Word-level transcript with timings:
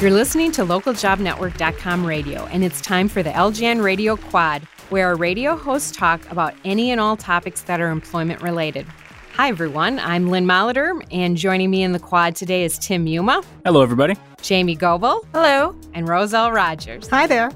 You're 0.00 0.12
listening 0.12 0.52
to 0.52 0.62
localjobnetwork.com 0.62 2.06
radio, 2.06 2.44
and 2.52 2.62
it's 2.62 2.80
time 2.80 3.08
for 3.08 3.20
the 3.20 3.30
LJN 3.30 3.82
Radio 3.82 4.14
Quad, 4.14 4.62
where 4.90 5.08
our 5.08 5.16
radio 5.16 5.56
hosts 5.56 5.90
talk 5.90 6.24
about 6.30 6.54
any 6.64 6.92
and 6.92 7.00
all 7.00 7.16
topics 7.16 7.62
that 7.62 7.80
are 7.80 7.90
employment 7.90 8.40
related. 8.40 8.86
Hi, 9.34 9.48
everyone. 9.48 9.98
I'm 9.98 10.30
Lynn 10.30 10.46
Molitor, 10.46 11.04
and 11.10 11.36
joining 11.36 11.70
me 11.70 11.82
in 11.82 11.90
the 11.90 11.98
quad 11.98 12.36
today 12.36 12.62
is 12.62 12.78
Tim 12.78 13.08
Yuma. 13.08 13.42
Hello, 13.64 13.82
everybody. 13.82 14.14
Jamie 14.40 14.76
Goebel. 14.76 15.26
Hello. 15.32 15.76
And 15.94 16.08
Roselle 16.08 16.52
Rogers. 16.52 17.08
Hi 17.08 17.26
there. 17.26 17.50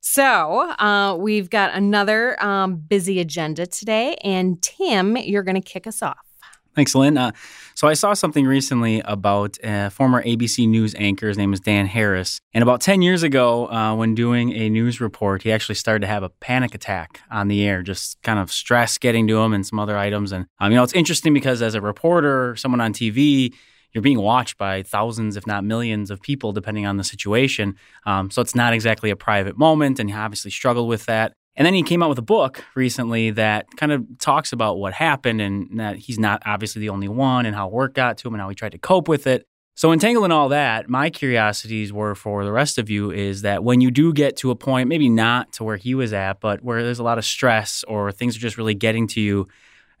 So, 0.00 0.72
uh, 0.80 1.16
we've 1.16 1.48
got 1.48 1.72
another 1.74 2.42
um, 2.44 2.74
busy 2.74 3.20
agenda 3.20 3.66
today, 3.66 4.16
and 4.24 4.60
Tim, 4.60 5.16
you're 5.16 5.44
going 5.44 5.54
to 5.54 5.60
kick 5.60 5.86
us 5.86 6.02
off. 6.02 6.33
Thanks, 6.74 6.94
Lynn. 6.94 7.16
Uh, 7.16 7.30
so 7.74 7.86
I 7.86 7.94
saw 7.94 8.14
something 8.14 8.46
recently 8.46 9.00
about 9.04 9.58
a 9.62 9.90
former 9.90 10.22
ABC 10.22 10.68
News 10.68 10.94
anchor. 10.96 11.28
His 11.28 11.38
name 11.38 11.52
is 11.52 11.60
Dan 11.60 11.86
Harris. 11.86 12.40
And 12.52 12.62
about 12.62 12.80
10 12.80 13.02
years 13.02 13.22
ago, 13.22 13.70
uh, 13.70 13.94
when 13.94 14.14
doing 14.14 14.52
a 14.52 14.68
news 14.68 15.00
report, 15.00 15.42
he 15.42 15.52
actually 15.52 15.76
started 15.76 16.00
to 16.00 16.06
have 16.06 16.22
a 16.22 16.28
panic 16.28 16.74
attack 16.74 17.20
on 17.30 17.48
the 17.48 17.64
air, 17.64 17.82
just 17.82 18.20
kind 18.22 18.38
of 18.38 18.52
stress 18.52 18.98
getting 18.98 19.28
to 19.28 19.40
him 19.40 19.52
and 19.52 19.64
some 19.64 19.78
other 19.78 19.96
items. 19.96 20.32
And, 20.32 20.46
um, 20.58 20.72
you 20.72 20.76
know, 20.76 20.82
it's 20.82 20.92
interesting 20.94 21.32
because 21.32 21.62
as 21.62 21.74
a 21.74 21.80
reporter, 21.80 22.56
someone 22.56 22.80
on 22.80 22.92
TV, 22.92 23.54
you're 23.92 24.02
being 24.02 24.20
watched 24.20 24.58
by 24.58 24.82
thousands, 24.82 25.36
if 25.36 25.46
not 25.46 25.62
millions, 25.62 26.10
of 26.10 26.20
people, 26.20 26.52
depending 26.52 26.84
on 26.84 26.96
the 26.96 27.04
situation. 27.04 27.76
Um, 28.04 28.30
so 28.30 28.42
it's 28.42 28.56
not 28.56 28.72
exactly 28.72 29.10
a 29.10 29.16
private 29.16 29.56
moment, 29.56 30.00
and 30.00 30.10
he 30.10 30.16
obviously 30.16 30.50
struggled 30.50 30.88
with 30.88 31.06
that. 31.06 31.34
And 31.56 31.64
then 31.64 31.74
he 31.74 31.82
came 31.82 32.02
out 32.02 32.08
with 32.08 32.18
a 32.18 32.22
book 32.22 32.64
recently 32.74 33.30
that 33.30 33.66
kind 33.76 33.92
of 33.92 34.04
talks 34.18 34.52
about 34.52 34.78
what 34.78 34.92
happened 34.92 35.40
and 35.40 35.78
that 35.78 35.96
he's 35.96 36.18
not 36.18 36.42
obviously 36.44 36.80
the 36.80 36.88
only 36.88 37.08
one 37.08 37.46
and 37.46 37.54
how 37.54 37.68
work 37.68 37.94
got 37.94 38.18
to 38.18 38.28
him 38.28 38.34
and 38.34 38.40
how 38.40 38.48
he 38.48 38.54
tried 38.54 38.72
to 38.72 38.78
cope 38.78 39.08
with 39.08 39.26
it. 39.26 39.46
So, 39.76 39.90
entangling 39.90 40.30
all 40.30 40.50
that, 40.50 40.88
my 40.88 41.10
curiosities 41.10 41.92
were 41.92 42.14
for 42.14 42.44
the 42.44 42.52
rest 42.52 42.78
of 42.78 42.88
you 42.88 43.10
is 43.10 43.42
that 43.42 43.64
when 43.64 43.80
you 43.80 43.90
do 43.90 44.12
get 44.12 44.36
to 44.36 44.52
a 44.52 44.54
point, 44.54 44.88
maybe 44.88 45.08
not 45.08 45.52
to 45.54 45.64
where 45.64 45.76
he 45.76 45.96
was 45.96 46.12
at, 46.12 46.38
but 46.38 46.62
where 46.62 46.84
there's 46.84 47.00
a 47.00 47.04
lot 47.04 47.18
of 47.18 47.24
stress 47.24 47.82
or 47.88 48.12
things 48.12 48.36
are 48.36 48.40
just 48.40 48.56
really 48.56 48.74
getting 48.74 49.08
to 49.08 49.20
you, 49.20 49.48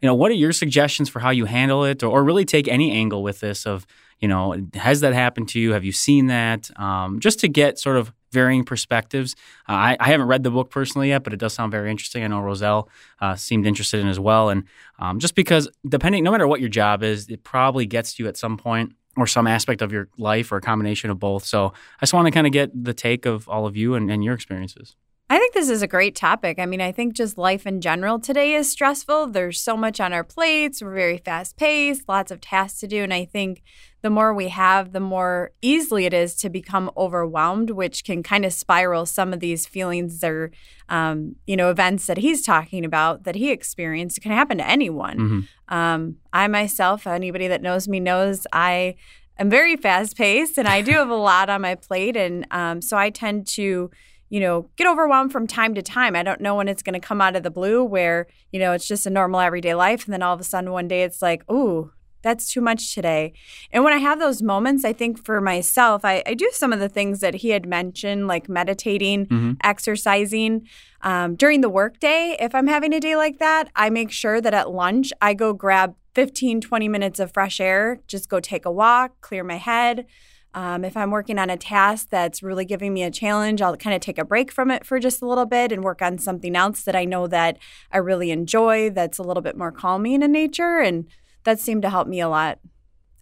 you 0.00 0.06
know, 0.06 0.14
what 0.14 0.30
are 0.30 0.34
your 0.34 0.52
suggestions 0.52 1.08
for 1.08 1.18
how 1.18 1.30
you 1.30 1.46
handle 1.46 1.84
it 1.84 2.04
or, 2.04 2.08
or 2.08 2.22
really 2.22 2.44
take 2.44 2.68
any 2.68 2.92
angle 2.92 3.24
with 3.24 3.40
this 3.40 3.66
of, 3.66 3.84
you 4.20 4.28
know, 4.28 4.54
has 4.74 5.00
that 5.00 5.12
happened 5.12 5.48
to 5.48 5.58
you? 5.58 5.72
Have 5.72 5.84
you 5.84 5.92
seen 5.92 6.28
that? 6.28 6.70
Um, 6.78 7.18
just 7.18 7.40
to 7.40 7.48
get 7.48 7.76
sort 7.76 7.96
of 7.96 8.12
varying 8.34 8.64
perspectives. 8.64 9.34
Uh, 9.68 9.72
I, 9.72 9.96
I, 9.98 10.08
haven't 10.08 10.26
read 10.26 10.42
the 10.42 10.50
book 10.50 10.68
personally 10.68 11.08
yet, 11.08 11.24
but 11.24 11.32
it 11.32 11.38
does 11.38 11.54
sound 11.54 11.72
very 11.72 11.90
interesting. 11.90 12.22
I 12.22 12.26
know 12.26 12.40
Roselle 12.40 12.90
uh, 13.20 13.36
seemed 13.36 13.66
interested 13.66 14.00
in 14.00 14.08
as 14.08 14.20
well. 14.20 14.50
And 14.50 14.64
um, 14.98 15.18
just 15.18 15.34
because, 15.34 15.68
depending, 15.88 16.24
no 16.24 16.30
matter 16.30 16.46
what 16.46 16.60
your 16.60 16.68
job 16.68 17.02
is, 17.02 17.28
it 17.28 17.44
probably 17.44 17.86
gets 17.86 18.18
you 18.18 18.28
at 18.28 18.36
some 18.36 18.58
point 18.58 18.92
or 19.16 19.26
some 19.26 19.46
aspect 19.46 19.80
of 19.80 19.92
your 19.92 20.08
life 20.18 20.52
or 20.52 20.56
a 20.56 20.60
combination 20.60 21.08
of 21.08 21.18
both. 21.18 21.44
So 21.44 21.68
I 21.68 22.02
just 22.02 22.12
want 22.12 22.26
to 22.26 22.32
kind 22.32 22.46
of 22.46 22.52
get 22.52 22.70
the 22.84 22.92
take 22.92 23.24
of 23.24 23.48
all 23.48 23.66
of 23.66 23.76
you 23.76 23.94
and, 23.94 24.10
and 24.10 24.24
your 24.24 24.34
experiences. 24.34 24.96
I 25.30 25.38
think 25.38 25.54
this 25.54 25.70
is 25.70 25.80
a 25.80 25.86
great 25.86 26.14
topic. 26.14 26.58
I 26.58 26.66
mean, 26.66 26.82
I 26.82 26.92
think 26.92 27.14
just 27.14 27.38
life 27.38 27.66
in 27.66 27.80
general 27.80 28.20
today 28.20 28.54
is 28.54 28.70
stressful. 28.70 29.28
There's 29.28 29.58
so 29.58 29.74
much 29.74 29.98
on 29.98 30.12
our 30.12 30.22
plates. 30.22 30.82
We're 30.82 30.94
very 30.94 31.16
fast 31.16 31.56
paced, 31.56 32.06
lots 32.06 32.30
of 32.30 32.42
tasks 32.42 32.80
to 32.80 32.86
do. 32.86 33.02
And 33.02 33.12
I 33.12 33.24
think 33.24 33.62
the 34.02 34.10
more 34.10 34.34
we 34.34 34.48
have, 34.48 34.92
the 34.92 35.00
more 35.00 35.52
easily 35.62 36.04
it 36.04 36.12
is 36.12 36.34
to 36.36 36.50
become 36.50 36.90
overwhelmed, 36.94 37.70
which 37.70 38.04
can 38.04 38.22
kind 38.22 38.44
of 38.44 38.52
spiral 38.52 39.06
some 39.06 39.32
of 39.32 39.40
these 39.40 39.66
feelings 39.66 40.22
or, 40.22 40.52
um, 40.90 41.36
you 41.46 41.56
know, 41.56 41.70
events 41.70 42.06
that 42.06 42.18
he's 42.18 42.44
talking 42.44 42.84
about 42.84 43.24
that 43.24 43.34
he 43.34 43.50
experienced. 43.50 44.18
It 44.18 44.20
can 44.20 44.32
happen 44.32 44.58
to 44.58 44.68
anyone. 44.68 45.18
Mm-hmm. 45.18 45.74
Um, 45.74 46.16
I 46.34 46.48
myself, 46.48 47.06
anybody 47.06 47.48
that 47.48 47.62
knows 47.62 47.88
me 47.88 47.98
knows 47.98 48.46
I 48.52 48.96
am 49.38 49.48
very 49.48 49.76
fast 49.76 50.18
paced 50.18 50.58
and 50.58 50.68
I 50.68 50.82
do 50.82 50.92
have 50.92 51.08
a 51.08 51.16
lot 51.16 51.48
on 51.48 51.62
my 51.62 51.76
plate. 51.76 52.14
And 52.14 52.46
um, 52.50 52.82
so 52.82 52.98
I 52.98 53.08
tend 53.08 53.46
to, 53.48 53.90
you 54.34 54.40
know, 54.40 54.68
get 54.74 54.88
overwhelmed 54.88 55.30
from 55.30 55.46
time 55.46 55.76
to 55.76 55.80
time. 55.80 56.16
I 56.16 56.24
don't 56.24 56.40
know 56.40 56.56
when 56.56 56.66
it's 56.66 56.82
going 56.82 57.00
to 57.00 57.06
come 57.06 57.20
out 57.20 57.36
of 57.36 57.44
the 57.44 57.52
blue 57.52 57.84
where, 57.84 58.26
you 58.50 58.58
know, 58.58 58.72
it's 58.72 58.88
just 58.88 59.06
a 59.06 59.10
normal 59.10 59.38
everyday 59.38 59.76
life. 59.76 60.04
And 60.04 60.12
then 60.12 60.24
all 60.24 60.34
of 60.34 60.40
a 60.40 60.42
sudden 60.42 60.72
one 60.72 60.88
day 60.88 61.04
it's 61.04 61.22
like, 61.22 61.48
ooh, 61.48 61.92
that's 62.20 62.52
too 62.52 62.60
much 62.60 62.96
today. 62.96 63.32
And 63.70 63.84
when 63.84 63.92
I 63.92 63.98
have 63.98 64.18
those 64.18 64.42
moments, 64.42 64.84
I 64.84 64.92
think 64.92 65.24
for 65.24 65.40
myself, 65.40 66.04
I, 66.04 66.24
I 66.26 66.34
do 66.34 66.50
some 66.52 66.72
of 66.72 66.80
the 66.80 66.88
things 66.88 67.20
that 67.20 67.34
he 67.34 67.50
had 67.50 67.64
mentioned, 67.64 68.26
like 68.26 68.48
meditating, 68.48 69.26
mm-hmm. 69.26 69.52
exercising. 69.62 70.66
Um, 71.02 71.36
during 71.36 71.60
the 71.60 71.70
workday, 71.70 72.36
if 72.40 72.56
I'm 72.56 72.66
having 72.66 72.92
a 72.92 72.98
day 72.98 73.14
like 73.14 73.38
that, 73.38 73.70
I 73.76 73.88
make 73.88 74.10
sure 74.10 74.40
that 74.40 74.52
at 74.52 74.68
lunch 74.68 75.12
I 75.22 75.34
go 75.34 75.52
grab 75.52 75.94
15, 76.16 76.60
20 76.60 76.88
minutes 76.88 77.20
of 77.20 77.30
fresh 77.32 77.60
air, 77.60 78.00
just 78.08 78.28
go 78.28 78.40
take 78.40 78.64
a 78.66 78.72
walk, 78.72 79.20
clear 79.20 79.44
my 79.44 79.58
head. 79.58 80.06
Um, 80.54 80.84
if 80.84 80.96
I'm 80.96 81.10
working 81.10 81.38
on 81.38 81.50
a 81.50 81.56
task 81.56 82.08
that's 82.10 82.42
really 82.42 82.64
giving 82.64 82.94
me 82.94 83.02
a 83.02 83.10
challenge, 83.10 83.60
I'll 83.60 83.76
kind 83.76 83.94
of 83.94 84.00
take 84.00 84.18
a 84.18 84.24
break 84.24 84.52
from 84.52 84.70
it 84.70 84.86
for 84.86 85.00
just 85.00 85.20
a 85.20 85.26
little 85.26 85.46
bit 85.46 85.72
and 85.72 85.82
work 85.82 86.00
on 86.00 86.16
something 86.18 86.54
else 86.54 86.82
that 86.82 86.94
I 86.94 87.04
know 87.04 87.26
that 87.26 87.58
I 87.90 87.98
really 87.98 88.30
enjoy 88.30 88.90
that's 88.90 89.18
a 89.18 89.24
little 89.24 89.42
bit 89.42 89.56
more 89.56 89.72
calming 89.72 90.22
in 90.22 90.30
nature. 90.30 90.78
And 90.78 91.08
that 91.42 91.58
seemed 91.58 91.82
to 91.82 91.90
help 91.90 92.06
me 92.06 92.20
a 92.20 92.28
lot. 92.28 92.60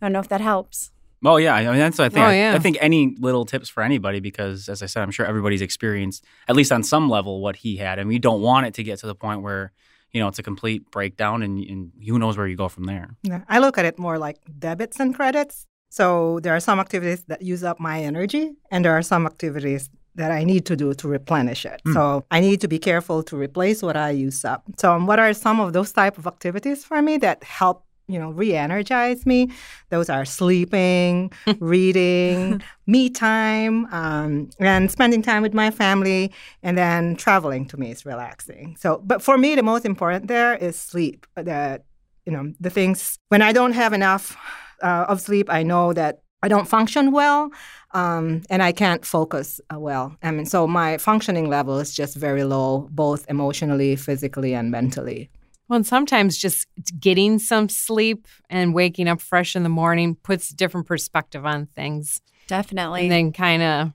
I 0.00 0.06
don't 0.06 0.12
know 0.12 0.20
if 0.20 0.28
that 0.28 0.42
helps. 0.42 0.90
Oh 1.24 1.36
yeah, 1.36 1.54
I 1.54 1.64
mean 1.64 1.78
that's 1.78 1.98
what 1.98 2.06
I 2.06 2.08
think. 2.08 2.26
Oh, 2.26 2.30
yeah. 2.30 2.52
I, 2.52 2.56
I, 2.56 2.58
think 2.58 2.76
any 2.80 3.14
little 3.20 3.44
tips 3.44 3.68
for 3.68 3.82
anybody 3.82 4.18
because, 4.18 4.68
as 4.68 4.82
I 4.82 4.86
said, 4.86 5.02
I'm 5.02 5.12
sure 5.12 5.24
everybody's 5.24 5.62
experienced 5.62 6.24
at 6.48 6.56
least 6.56 6.72
on 6.72 6.82
some 6.82 7.08
level 7.08 7.40
what 7.40 7.56
he 7.56 7.76
had, 7.76 8.00
and 8.00 8.08
we 8.08 8.18
don't 8.18 8.42
want 8.42 8.66
it 8.66 8.74
to 8.74 8.82
get 8.82 8.98
to 9.00 9.06
the 9.06 9.14
point 9.14 9.40
where 9.40 9.72
you 10.10 10.20
know 10.20 10.26
it's 10.26 10.40
a 10.40 10.42
complete 10.42 10.90
breakdown, 10.90 11.44
and, 11.44 11.62
and 11.62 11.92
who 12.04 12.18
knows 12.18 12.36
where 12.36 12.48
you 12.48 12.56
go 12.56 12.68
from 12.68 12.84
there. 12.84 13.14
Yeah, 13.22 13.42
I 13.48 13.60
look 13.60 13.78
at 13.78 13.84
it 13.84 14.00
more 14.00 14.18
like 14.18 14.38
debits 14.58 14.98
and 14.98 15.14
credits. 15.14 15.68
So 15.92 16.40
there 16.40 16.56
are 16.56 16.60
some 16.60 16.80
activities 16.80 17.22
that 17.24 17.42
use 17.42 17.62
up 17.62 17.78
my 17.78 18.02
energy, 18.02 18.54
and 18.70 18.82
there 18.82 18.96
are 18.96 19.02
some 19.02 19.26
activities 19.26 19.90
that 20.14 20.30
I 20.32 20.42
need 20.42 20.64
to 20.66 20.74
do 20.74 20.94
to 20.94 21.06
replenish 21.06 21.66
it. 21.66 21.82
Mm. 21.84 21.92
So 21.92 22.24
I 22.30 22.40
need 22.40 22.62
to 22.62 22.68
be 22.68 22.78
careful 22.78 23.22
to 23.24 23.36
replace 23.36 23.82
what 23.82 23.94
I 23.94 24.08
use 24.10 24.42
up. 24.42 24.64
So 24.78 24.98
what 25.04 25.18
are 25.18 25.34
some 25.34 25.60
of 25.60 25.74
those 25.74 25.92
type 25.92 26.16
of 26.16 26.26
activities 26.26 26.82
for 26.82 27.02
me 27.02 27.18
that 27.18 27.44
help 27.44 27.84
you 28.08 28.18
know, 28.18 28.30
re-energize 28.30 29.24
me. 29.24 29.50
Those 29.90 30.10
are 30.10 30.24
sleeping, 30.24 31.30
reading, 31.60 32.62
me 32.86 33.08
time, 33.08 33.86
um, 33.92 34.50
and 34.58 34.90
spending 34.90 35.22
time 35.22 35.42
with 35.42 35.54
my 35.54 35.70
family, 35.70 36.32
and 36.62 36.76
then 36.76 37.16
traveling. 37.16 37.64
To 37.68 37.76
me, 37.78 37.90
is 37.90 38.04
relaxing. 38.04 38.76
So, 38.78 39.00
but 39.04 39.22
for 39.22 39.38
me, 39.38 39.54
the 39.54 39.62
most 39.62 39.84
important 39.86 40.26
there 40.26 40.56
is 40.56 40.76
sleep. 40.76 41.26
That 41.36 41.84
you 42.26 42.32
know, 42.32 42.52
the 42.60 42.70
things 42.70 43.18
when 43.28 43.40
I 43.40 43.52
don't 43.52 43.72
have 43.72 43.92
enough 43.92 44.36
uh, 44.82 45.06
of 45.08 45.20
sleep, 45.20 45.48
I 45.50 45.62
know 45.62 45.92
that 45.92 46.22
I 46.42 46.48
don't 46.48 46.66
function 46.66 47.12
well, 47.12 47.50
um, 47.92 48.42
and 48.50 48.62
I 48.62 48.72
can't 48.72 49.04
focus 49.04 49.60
uh, 49.72 49.78
well. 49.78 50.16
I 50.22 50.32
mean, 50.32 50.46
so 50.46 50.66
my 50.66 50.98
functioning 50.98 51.48
level 51.48 51.78
is 51.78 51.94
just 51.94 52.16
very 52.16 52.42
low, 52.42 52.88
both 52.90 53.24
emotionally, 53.28 53.94
physically, 53.96 54.54
and 54.54 54.70
mentally. 54.70 55.30
Well, 55.68 55.76
and 55.76 55.86
sometimes 55.86 56.36
just 56.36 56.66
getting 56.98 57.38
some 57.38 57.68
sleep 57.68 58.26
and 58.50 58.74
waking 58.74 59.08
up 59.08 59.20
fresh 59.20 59.54
in 59.54 59.62
the 59.62 59.68
morning 59.68 60.16
puts 60.16 60.50
a 60.50 60.56
different 60.56 60.86
perspective 60.86 61.46
on 61.46 61.66
things. 61.66 62.20
Definitely. 62.48 63.02
And 63.02 63.10
then 63.10 63.32
kind 63.32 63.62
of 63.62 63.92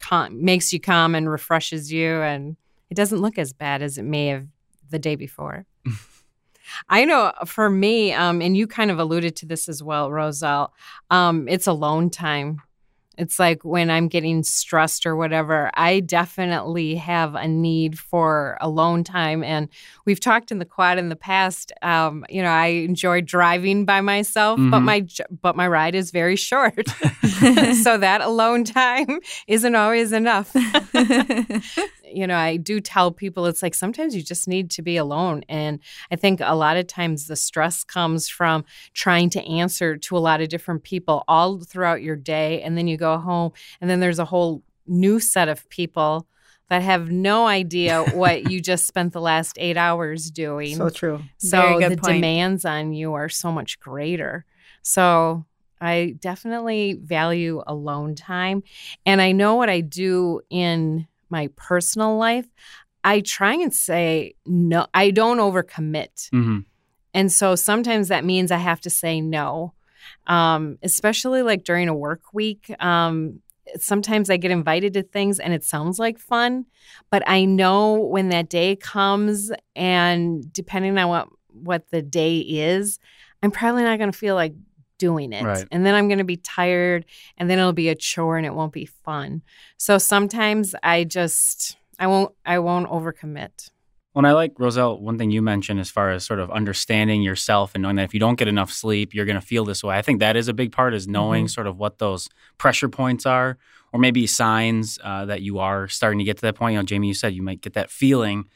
com- 0.00 0.44
makes 0.44 0.72
you 0.72 0.80
calm 0.80 1.14
and 1.14 1.30
refreshes 1.30 1.92
you. 1.92 2.20
And 2.20 2.56
it 2.90 2.94
doesn't 2.94 3.20
look 3.20 3.38
as 3.38 3.52
bad 3.52 3.82
as 3.82 3.98
it 3.98 4.02
may 4.02 4.26
have 4.26 4.48
the 4.90 4.98
day 4.98 5.14
before. 5.14 5.64
I 6.88 7.04
know 7.04 7.32
for 7.46 7.70
me, 7.70 8.12
um, 8.12 8.40
and 8.40 8.56
you 8.56 8.66
kind 8.66 8.90
of 8.90 8.98
alluded 8.98 9.36
to 9.36 9.46
this 9.46 9.68
as 9.68 9.82
well, 9.82 10.10
Roselle, 10.10 10.72
um, 11.10 11.48
it's 11.48 11.66
alone 11.66 12.10
time. 12.10 12.62
It's 13.18 13.38
like 13.38 13.64
when 13.64 13.90
I'm 13.90 14.06
getting 14.08 14.44
stressed 14.44 15.04
or 15.04 15.16
whatever, 15.16 15.70
I 15.74 16.00
definitely 16.00 16.94
have 16.94 17.34
a 17.34 17.48
need 17.48 17.98
for 17.98 18.56
alone 18.60 19.02
time. 19.02 19.42
And 19.42 19.68
we've 20.04 20.20
talked 20.20 20.52
in 20.52 20.60
the 20.60 20.64
quad 20.64 20.98
in 20.98 21.08
the 21.08 21.16
past. 21.16 21.72
Um, 21.82 22.24
you 22.30 22.42
know, 22.42 22.48
I 22.48 22.66
enjoy 22.66 23.20
driving 23.20 23.84
by 23.84 24.00
myself, 24.00 24.60
mm-hmm. 24.60 24.70
but 24.70 24.80
my 24.80 25.06
but 25.42 25.56
my 25.56 25.66
ride 25.66 25.96
is 25.96 26.12
very 26.12 26.36
short, 26.36 26.88
so 27.82 27.98
that 27.98 28.20
alone 28.22 28.62
time 28.64 29.18
isn't 29.48 29.74
always 29.74 30.12
enough. 30.12 30.54
you 32.12 32.26
know, 32.26 32.36
I 32.36 32.56
do 32.56 32.80
tell 32.80 33.10
people 33.10 33.46
it's 33.46 33.62
like 33.62 33.74
sometimes 33.74 34.14
you 34.14 34.22
just 34.22 34.48
need 34.48 34.70
to 34.72 34.82
be 34.82 34.96
alone. 34.96 35.44
And 35.48 35.80
I 36.10 36.16
think 36.16 36.40
a 36.42 36.54
lot 36.54 36.76
of 36.76 36.86
times 36.86 37.26
the 37.26 37.36
stress 37.36 37.84
comes 37.84 38.28
from 38.28 38.64
trying 38.94 39.30
to 39.30 39.44
answer 39.46 39.96
to 39.96 40.16
a 40.16 40.18
lot 40.18 40.40
of 40.40 40.48
different 40.48 40.82
people 40.82 41.24
all 41.28 41.60
throughout 41.60 42.02
your 42.02 42.16
day. 42.16 42.62
And 42.62 42.76
then 42.76 42.86
you 42.86 42.96
go 42.96 43.18
home, 43.18 43.52
and 43.80 43.88
then 43.88 44.00
there's 44.00 44.18
a 44.18 44.24
whole 44.24 44.62
new 44.86 45.20
set 45.20 45.48
of 45.48 45.68
people 45.68 46.26
that 46.68 46.82
have 46.82 47.10
no 47.10 47.46
idea 47.46 48.02
what 48.02 48.50
you 48.50 48.60
just 48.60 48.86
spent 48.86 49.12
the 49.12 49.20
last 49.20 49.56
eight 49.58 49.76
hours 49.76 50.30
doing. 50.30 50.76
So 50.76 50.90
true. 50.90 51.22
So 51.38 51.78
the 51.80 51.96
point. 51.96 52.02
demands 52.04 52.64
on 52.64 52.92
you 52.92 53.14
are 53.14 53.28
so 53.28 53.50
much 53.50 53.80
greater. 53.80 54.44
So 54.82 55.46
I 55.80 56.16
definitely 56.18 56.94
value 56.94 57.62
alone 57.66 58.14
time. 58.14 58.62
And 59.06 59.20
I 59.20 59.32
know 59.32 59.54
what 59.54 59.68
I 59.68 59.80
do 59.80 60.40
in 60.50 61.06
my 61.30 61.48
personal 61.56 62.16
life, 62.16 62.46
I 63.04 63.20
try 63.20 63.54
and 63.54 63.72
say 63.74 64.34
no, 64.46 64.86
I 64.94 65.10
don't 65.10 65.38
overcommit. 65.38 66.30
Mm-hmm. 66.30 66.58
And 67.14 67.32
so 67.32 67.54
sometimes 67.54 68.08
that 68.08 68.24
means 68.24 68.50
I 68.50 68.58
have 68.58 68.80
to 68.82 68.90
say 68.90 69.20
no. 69.20 69.74
um, 70.26 70.78
especially 70.82 71.42
like 71.42 71.64
during 71.64 71.88
a 71.88 71.94
work 71.94 72.22
week. 72.32 72.70
Um, 72.82 73.40
sometimes 73.76 74.30
I 74.30 74.36
get 74.36 74.50
invited 74.50 74.94
to 74.94 75.02
things 75.02 75.38
and 75.38 75.52
it 75.52 75.64
sounds 75.64 75.98
like 75.98 76.18
fun, 76.18 76.66
but 77.10 77.22
I 77.26 77.44
know 77.44 77.94
when 77.94 78.30
that 78.30 78.48
day 78.48 78.76
comes 78.76 79.50
and 79.76 80.50
depending 80.52 80.96
on 80.98 81.08
what 81.08 81.28
what 81.50 81.90
the 81.90 82.02
day 82.02 82.38
is, 82.38 82.98
I'm 83.42 83.50
probably 83.50 83.82
not 83.82 83.98
going 83.98 84.12
to 84.12 84.18
feel 84.18 84.34
like 84.36 84.54
doing 84.98 85.32
it. 85.32 85.44
Right. 85.44 85.66
And 85.70 85.86
then 85.86 85.94
I'm 85.94 86.08
going 86.08 86.18
to 86.18 86.24
be 86.24 86.36
tired 86.36 87.04
and 87.36 87.48
then 87.48 87.58
it'll 87.58 87.72
be 87.72 87.88
a 87.88 87.94
chore 87.94 88.36
and 88.36 88.46
it 88.46 88.54
won't 88.54 88.72
be 88.72 88.86
fun. 88.86 89.42
So 89.76 89.98
sometimes 89.98 90.74
I 90.82 91.04
just 91.04 91.76
I 91.98 92.06
won't 92.06 92.34
I 92.44 92.58
won't 92.58 92.88
overcommit. 92.88 93.70
When 94.14 94.24
I 94.24 94.32
like 94.32 94.54
Roselle, 94.58 94.98
one 94.98 95.16
thing 95.16 95.30
you 95.30 95.42
mentioned 95.42 95.78
as 95.78 95.90
far 95.90 96.10
as 96.10 96.24
sort 96.24 96.40
of 96.40 96.50
understanding 96.50 97.22
yourself 97.22 97.72
and 97.74 97.82
knowing 97.82 97.96
that 97.96 98.04
if 98.04 98.14
you 98.14 98.18
don't 98.18 98.36
get 98.38 98.48
enough 98.48 98.72
sleep, 98.72 99.14
you're 99.14 99.26
going 99.26 99.38
to 99.40 99.46
feel 99.46 99.64
this 99.64 99.84
way. 99.84 99.96
I 99.96 100.02
think 100.02 100.18
that 100.18 100.34
is 100.36 100.48
a 100.48 100.52
big 100.52 100.72
part 100.72 100.92
is 100.94 101.06
knowing 101.06 101.44
Mm-hmm. 101.44 101.50
sort 101.50 101.66
of 101.68 101.78
what 101.78 101.98
those 101.98 102.28
pressure 102.56 102.88
points 102.88 103.26
are, 103.26 103.58
or 103.92 104.00
maybe 104.00 104.26
signs 104.26 104.98
uh, 105.04 105.26
that 105.26 105.42
you 105.42 105.58
are 105.60 105.86
starting 105.86 106.18
to 106.18 106.24
get 106.24 106.36
to 106.38 106.42
that 106.42 106.56
point. 106.56 106.72
You 106.72 106.78
know, 106.80 106.84
Jamie, 106.84 107.08
you 107.08 107.14
said 107.14 107.32
you 107.32 107.42
might 107.42 107.60
get 107.60 107.74
that 107.74 107.90
feeling. 107.90 108.46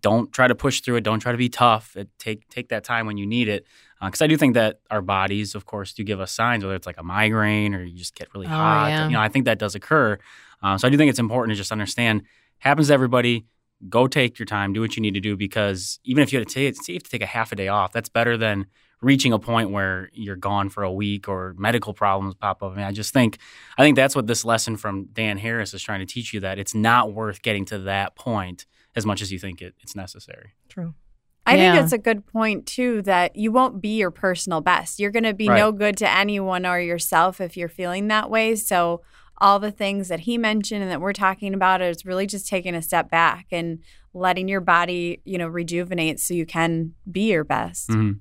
Don't 0.00 0.30
try 0.32 0.46
to 0.46 0.54
push 0.54 0.80
through 0.80 0.96
it. 0.96 1.00
Don't 1.00 1.18
try 1.18 1.32
to 1.32 1.38
be 1.38 1.48
tough. 1.48 1.96
It, 1.96 2.08
take 2.20 2.48
take 2.48 2.68
that 2.68 2.84
time 2.84 3.06
when 3.06 3.16
you 3.16 3.26
need 3.26 3.48
it, 3.48 3.66
because 4.02 4.22
I 4.22 4.26
do 4.26 4.36
think 4.36 4.54
that 4.54 4.80
our 4.90 5.02
bodies, 5.02 5.54
of 5.54 5.66
course, 5.66 5.92
do 5.92 6.02
give 6.04 6.20
us 6.20 6.32
signs, 6.32 6.64
whether 6.64 6.74
it's 6.76 6.86
like 6.86 6.98
a 6.98 7.02
migraine 7.02 7.74
or 7.74 7.82
you 7.82 7.96
just 7.96 8.14
get 8.14 8.28
really 8.34 8.46
Oh, 8.46 8.50
hot. 8.50 8.86
yeah. 8.88 9.06
You 9.06 9.12
know, 9.12 9.20
I 9.20 9.28
think 9.28 9.44
that 9.44 9.58
does 9.58 9.74
occur. 9.74 10.18
Um, 10.62 10.78
so 10.78 10.86
I 10.88 10.90
do 10.90 10.96
think 10.96 11.10
it's 11.10 11.18
important 11.18 11.52
to 11.54 11.56
just 11.56 11.72
understand 11.72 12.22
happens 12.58 12.88
to 12.88 12.94
everybody 12.94 13.46
go 13.88 14.06
take 14.06 14.38
your 14.38 14.46
time, 14.46 14.72
do 14.74 14.80
what 14.80 14.94
you 14.96 15.00
need 15.02 15.14
to 15.14 15.20
do 15.20 15.36
because 15.36 15.98
even 16.04 16.22
if 16.22 16.32
you 16.32 16.38
have 16.38 16.46
to 16.48 16.52
take, 16.54 16.88
you 16.88 16.94
have 16.94 17.02
to 17.02 17.10
take 17.10 17.22
a 17.22 17.26
half 17.26 17.50
a 17.52 17.56
day 17.56 17.68
off, 17.68 17.92
that's 17.92 18.08
better 18.10 18.36
than 18.36 18.66
reaching 19.00 19.32
a 19.32 19.38
point 19.38 19.70
where 19.70 20.10
you're 20.12 20.36
gone 20.36 20.68
for 20.68 20.82
a 20.82 20.92
week 20.92 21.26
or 21.28 21.54
medical 21.56 21.94
problems 21.94 22.34
pop 22.34 22.62
up. 22.62 22.72
I 22.72 22.76
mean, 22.76 22.84
I 22.84 22.92
just 22.92 23.14
think 23.14 23.38
I 23.78 23.82
think 23.82 23.96
that's 23.96 24.14
what 24.14 24.26
this 24.26 24.44
lesson 24.44 24.76
from 24.76 25.06
Dan 25.14 25.38
Harris 25.38 25.72
is 25.72 25.82
trying 25.82 26.00
to 26.00 26.06
teach 26.06 26.34
you 26.34 26.40
that 26.40 26.58
it's 26.58 26.74
not 26.74 27.12
worth 27.14 27.40
getting 27.40 27.64
to 27.66 27.78
that 27.80 28.14
point 28.16 28.66
as 28.94 29.06
much 29.06 29.22
as 29.22 29.32
you 29.32 29.38
think 29.38 29.62
it, 29.62 29.74
it's 29.80 29.96
necessary. 29.96 30.50
True. 30.68 30.92
I 31.46 31.56
Yeah. 31.56 31.72
think 31.72 31.84
it's 31.84 31.92
a 31.92 31.98
good 31.98 32.26
point 32.26 32.66
too 32.66 33.02
that 33.02 33.34
you 33.36 33.50
won't 33.50 33.80
be 33.80 33.96
your 33.98 34.10
personal 34.10 34.60
best. 34.60 34.98
You're 35.00 35.10
going 35.10 35.24
to 35.24 35.34
be 35.34 35.48
Right. 35.48 35.58
no 35.58 35.72
good 35.72 35.96
to 35.98 36.10
anyone 36.10 36.66
or 36.66 36.78
yourself 36.80 37.40
if 37.40 37.56
you're 37.56 37.68
feeling 37.68 38.08
that 38.08 38.30
way. 38.30 38.54
So 38.56 39.02
all 39.38 39.58
the 39.58 39.70
things 39.72 40.08
that 40.08 40.20
he 40.20 40.36
mentioned 40.36 40.82
and 40.82 40.90
that 40.90 41.00
we're 41.00 41.14
talking 41.14 41.54
about 41.54 41.80
is 41.80 42.04
really 42.04 42.26
just 42.26 42.46
taking 42.46 42.74
a 42.74 42.82
step 42.82 43.10
back 43.10 43.46
and 43.50 43.78
letting 44.12 44.48
your 44.48 44.60
body, 44.60 45.20
you 45.24 45.38
know, 45.38 45.48
rejuvenate 45.48 46.20
so 46.20 46.34
you 46.34 46.44
can 46.44 46.92
be 47.10 47.30
your 47.32 47.44
best. 47.44 47.88
Mhm. 47.88 48.20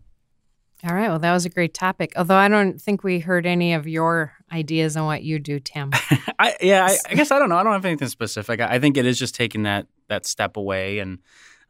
All 0.87 0.95
right. 0.95 1.09
Well, 1.09 1.19
that 1.19 1.33
was 1.33 1.43
a 1.45 1.49
great 1.49 1.73
topic. 1.73 2.13
Although 2.15 2.37
I 2.37 2.47
don't 2.47 2.79
think 2.79 3.03
we 3.03 3.19
heard 3.19 3.45
any 3.45 3.73
of 3.73 3.85
your 3.85 4.31
ideas 4.49 4.95
on 4.95 5.05
what 5.07 5.23
you 5.23 5.37
do, 5.39 5.59
Tim. 5.59 5.91
I, 6.39 6.55
yeah, 6.61 6.85
I, 6.85 6.97
I 7.11 7.15
guess 7.15 7.31
I 7.31 7.39
don't 7.39 7.49
know. 7.49 7.57
I 7.57 7.63
don't 7.63 7.73
have 7.73 7.83
anything 7.83 8.07
specific. 8.07 8.61
I, 8.61 8.75
I 8.75 8.79
think 8.79 8.95
it 8.95 9.05
is 9.05 9.19
just 9.19 9.35
taking 9.35 9.63
that 9.63 9.87
that 10.07 10.25
step 10.25 10.55
away, 10.55 10.99
and 10.99 11.19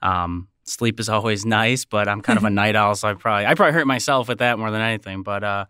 um, 0.04 0.48
sleep 0.70 1.00
is 1.00 1.10
always 1.10 1.46
nice. 1.46 1.86
But 1.86 2.08
I'm 2.08 2.22
kind 2.22 2.38
of 2.38 2.46
a 2.46 2.50
night 2.62 2.76
owl, 2.76 2.96
so 2.96 3.08
I 3.08 3.14
probably 3.14 3.46
I 3.46 3.54
probably 3.56 3.74
hurt 3.74 3.88
myself 3.88 4.28
with 4.28 4.40
that 4.40 4.60
more 4.60 4.72
than 4.72 4.82
anything. 4.82 5.24
But 5.24 5.44
uh, 5.44 5.66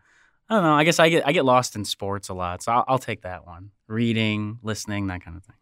I 0.50 0.56
don't 0.56 0.64
know. 0.64 0.74
I 0.74 0.84
guess 0.84 1.00
I 1.00 1.10
get 1.10 1.28
I 1.28 1.32
get 1.32 1.46
lost 1.46 1.76
in 1.76 1.86
sports 1.86 2.30
a 2.30 2.34
lot, 2.34 2.64
so 2.64 2.72
I'll, 2.72 2.86
I'll 2.88 3.00
take 3.00 3.22
that 3.22 3.46
one. 3.46 3.72
Reading, 3.88 4.60
listening, 4.62 5.08
that 5.08 5.24
kind 5.24 5.38
of 5.38 5.44
thing. 5.44 5.56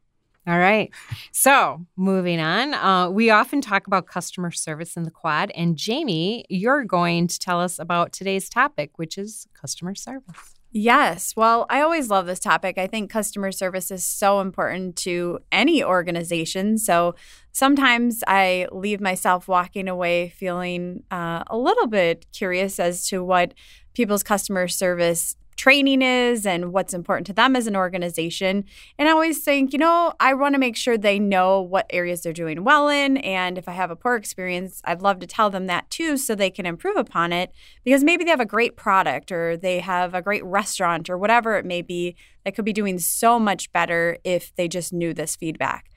All 0.47 0.57
right. 0.57 0.93
So 1.33 1.85
moving 1.97 2.39
on, 2.39 2.73
uh, 2.73 3.09
we 3.09 3.29
often 3.29 3.59
talk 3.59 3.85
about 3.85 4.07
customer 4.07 4.49
service 4.49 4.95
in 4.95 5.03
the 5.03 5.11
quad. 5.11 5.51
And 5.51 5.75
Jamie, 5.75 6.45
you're 6.47 6.85
going 6.85 7.27
to 7.27 7.37
tell 7.37 7.59
us 7.59 7.79
about 7.79 8.13
today's 8.13 8.47
topic, 8.47 8.97
which 8.97 9.17
is 9.17 9.45
customer 9.53 9.93
service. 9.93 10.56
Yes. 10.71 11.33
Well, 11.35 11.65
I 11.69 11.81
always 11.81 12.09
love 12.09 12.25
this 12.25 12.39
topic. 12.39 12.77
I 12.77 12.87
think 12.87 13.09
customer 13.09 13.51
service 13.51 13.89
is 13.89 14.05
so 14.05 14.41
important 14.41 14.95
to 14.97 15.39
any 15.51 15.83
organization. 15.83 16.77
So 16.77 17.15
sometimes 17.51 18.23
I 18.27 18.67
leave 18.71 18.99
myself 18.99 19.47
walking 19.47 19.87
away 19.87 20.29
feeling 20.29 21.03
uh, 21.09 21.43
a 21.47 21.57
little 21.57 21.87
bit 21.87 22.27
curious 22.33 22.79
as 22.79 23.07
to 23.07 23.23
what 23.23 23.53
people's 23.93 24.23
customer 24.23 24.67
service 24.67 25.35
training 25.57 26.03
is 26.03 26.45
and 26.45 26.71
what's 26.71 26.93
important 26.93 27.27
to 27.27 27.33
them 27.33 27.55
as 27.55 27.67
an 27.67 27.75
organization. 27.75 28.63
And 28.97 29.09
I 29.09 29.11
always 29.11 29.43
think, 29.43 29.73
you 29.73 29.79
know, 29.79 30.13
I 30.19 30.35
want 30.35 30.53
to 30.53 30.59
make 30.59 30.77
sure 30.77 30.97
they 30.97 31.19
know 31.19 31.61
what 31.61 31.87
areas 31.89 32.21
they're 32.21 32.31
doing 32.31 32.63
well 32.63 32.87
in. 32.87 33.17
And 33.17 33.57
if 33.57 33.67
I 33.67 33.73
have 33.73 33.91
a 33.91 33.95
poor 33.95 34.15
experience, 34.15 34.81
I'd 34.85 35.01
love 35.01 35.19
to 35.19 35.27
tell 35.27 35.49
them 35.49 35.65
that 35.65 35.89
too 35.89 36.15
so 36.15 36.35
they 36.35 36.51
can 36.51 36.65
improve 36.65 36.95
upon 36.95 37.33
it 37.33 37.51
because 37.83 38.03
maybe 38.03 38.23
they 38.23 38.29
have 38.29 38.39
a 38.39 38.45
great 38.45 38.77
product 38.77 39.31
or 39.31 39.57
they 39.57 39.79
have 39.79 40.13
a 40.13 40.21
great 40.21 40.45
restaurant 40.45 41.09
or 41.09 41.17
whatever 41.17 41.57
it 41.57 41.65
may 41.65 41.81
be 41.81 42.15
that 42.45 42.55
could 42.55 42.65
be 42.65 42.73
doing 42.73 42.99
so 42.99 43.39
much 43.39 43.71
better 43.73 44.17
if 44.23 44.55
they 44.55 44.67
just 44.67 44.93
knew 44.93 45.13
this 45.13 45.35
feedback. 45.35 45.89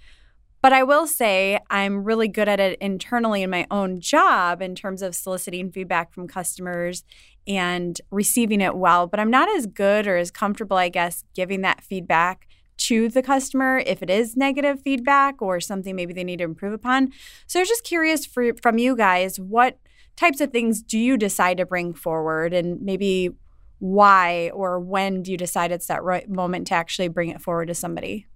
But 0.63 0.73
I 0.73 0.83
will 0.83 1.07
say 1.07 1.59
I'm 1.71 2.05
really 2.05 2.29
good 2.29 2.49
at 2.49 2.61
it 2.61 2.79
internally 2.81 3.43
in 3.43 3.51
my 3.51 3.67
own 3.71 4.01
job 4.01 4.61
in 4.61 4.75
terms 4.75 5.01
of 5.01 5.15
soliciting 5.15 5.71
feedback 5.73 6.13
from 6.13 6.29
customers 6.29 7.05
and 7.47 7.99
receiving 8.11 8.61
it 8.61 8.77
well. 8.77 9.07
But 9.07 9.21
I'm 9.21 9.31
not 9.31 9.49
as 9.57 9.67
good 9.67 10.07
or 10.07 10.17
as 10.17 10.31
comfortable, 10.31 10.77
I 10.77 10.91
guess, 10.91 11.25
giving 11.35 11.63
that 11.63 11.83
feedback 11.83 12.47
to 12.81 13.09
the 13.09 13.23
customer 13.23 13.83
if 13.87 14.03
it 14.03 14.11
is 14.11 14.37
negative 14.37 14.81
feedback 14.81 15.43
or 15.43 15.61
something 15.61 15.95
maybe 15.95 16.15
they 16.15 16.25
need 16.25 16.39
to 16.39 16.45
improve 16.45 16.73
upon. 16.73 17.11
So 17.47 17.63
just 17.65 17.85
curious 17.85 18.25
for, 18.25 18.53
from 18.63 18.79
you 18.79 18.97
guys, 18.97 19.39
what 19.39 19.79
types 20.17 20.41
of 20.41 20.51
things 20.51 20.83
do 20.83 20.99
you 20.99 21.17
decide 21.17 21.59
to 21.59 21.67
bring 21.67 21.93
forward 21.95 22.53
and 22.53 22.81
maybe 22.81 23.31
why 23.79 24.51
or 24.55 24.79
when 24.79 25.23
do 25.23 25.31
you 25.31 25.37
decide 25.37 25.73
it's 25.73 25.87
that 25.87 26.03
right 26.03 26.29
moment 26.29 26.67
to 26.69 26.75
actually 26.75 27.09
bring 27.09 27.31
it 27.31 27.41
forward 27.41 27.67
to 27.69 27.75
somebody? 27.75 28.27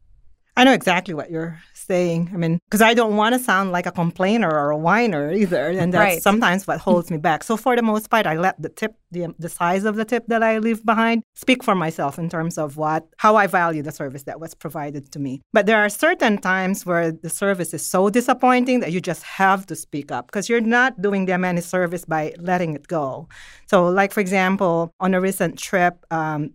I 0.57 0.65
know 0.65 0.73
exactly 0.73 1.15
what 1.15 1.31
you're 1.31 1.61
saying. 1.87 2.31
I 2.35 2.37
mean, 2.37 2.59
because 2.67 2.83
I 2.83 2.95
don't 2.95 3.17
want 3.17 3.35
to 3.35 3.39
sound 3.39 3.73
like 3.73 3.87
a 3.87 3.93
complainer 3.93 4.51
or 4.51 4.71
a 4.71 4.77
whiner 4.77 5.33
either, 5.33 5.69
and 5.81 5.93
that's 5.93 6.15
Right. 6.15 6.23
sometimes 6.23 6.67
what 6.67 6.79
holds 6.79 7.11
me 7.11 7.19
back. 7.19 7.45
So 7.45 7.57
for 7.57 7.77
the 7.77 7.83
most 7.83 8.11
part, 8.11 8.27
I 8.27 8.37
let 8.37 8.61
the 8.61 8.69
tip, 8.81 8.93
the, 9.11 9.35
the 9.39 9.49
size 9.49 9.85
of 9.85 9.97
the 9.97 10.05
tip 10.05 10.25
that 10.29 10.43
I 10.43 10.59
leave 10.59 10.85
behind, 10.85 11.23
speak 11.35 11.63
for 11.63 11.75
myself 11.75 12.19
in 12.19 12.29
terms 12.29 12.59
of 12.59 12.77
what 12.77 13.03
how 13.19 13.37
I 13.37 13.47
value 13.47 13.83
the 13.83 13.93
service 13.93 14.25
that 14.25 14.41
was 14.41 14.55
provided 14.55 15.13
to 15.13 15.19
me. 15.19 15.41
But 15.53 15.67
there 15.67 15.81
are 15.85 15.89
certain 15.89 16.39
times 16.39 16.85
where 16.87 17.13
the 17.13 17.31
service 17.31 17.73
is 17.75 17.87
so 17.87 18.11
disappointing 18.11 18.81
that 18.81 18.93
you 18.93 19.01
just 19.01 19.23
have 19.23 19.67
to 19.67 19.77
speak 19.77 20.11
up 20.11 20.27
because 20.29 20.49
you're 20.49 20.69
not 20.79 21.01
doing 21.07 21.27
them 21.27 21.45
any 21.45 21.61
service 21.61 22.05
by 22.05 22.35
letting 22.39 22.75
it 22.75 22.87
go. 22.89 23.29
So, 23.71 23.87
like 24.01 24.13
for 24.13 24.21
example, 24.21 24.91
on 25.01 25.15
a 25.15 25.21
recent 25.21 25.59
trip. 25.59 25.95
Um, 26.11 26.55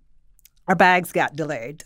our 0.68 0.76
bags 0.76 1.12
got 1.12 1.36
delayed 1.36 1.84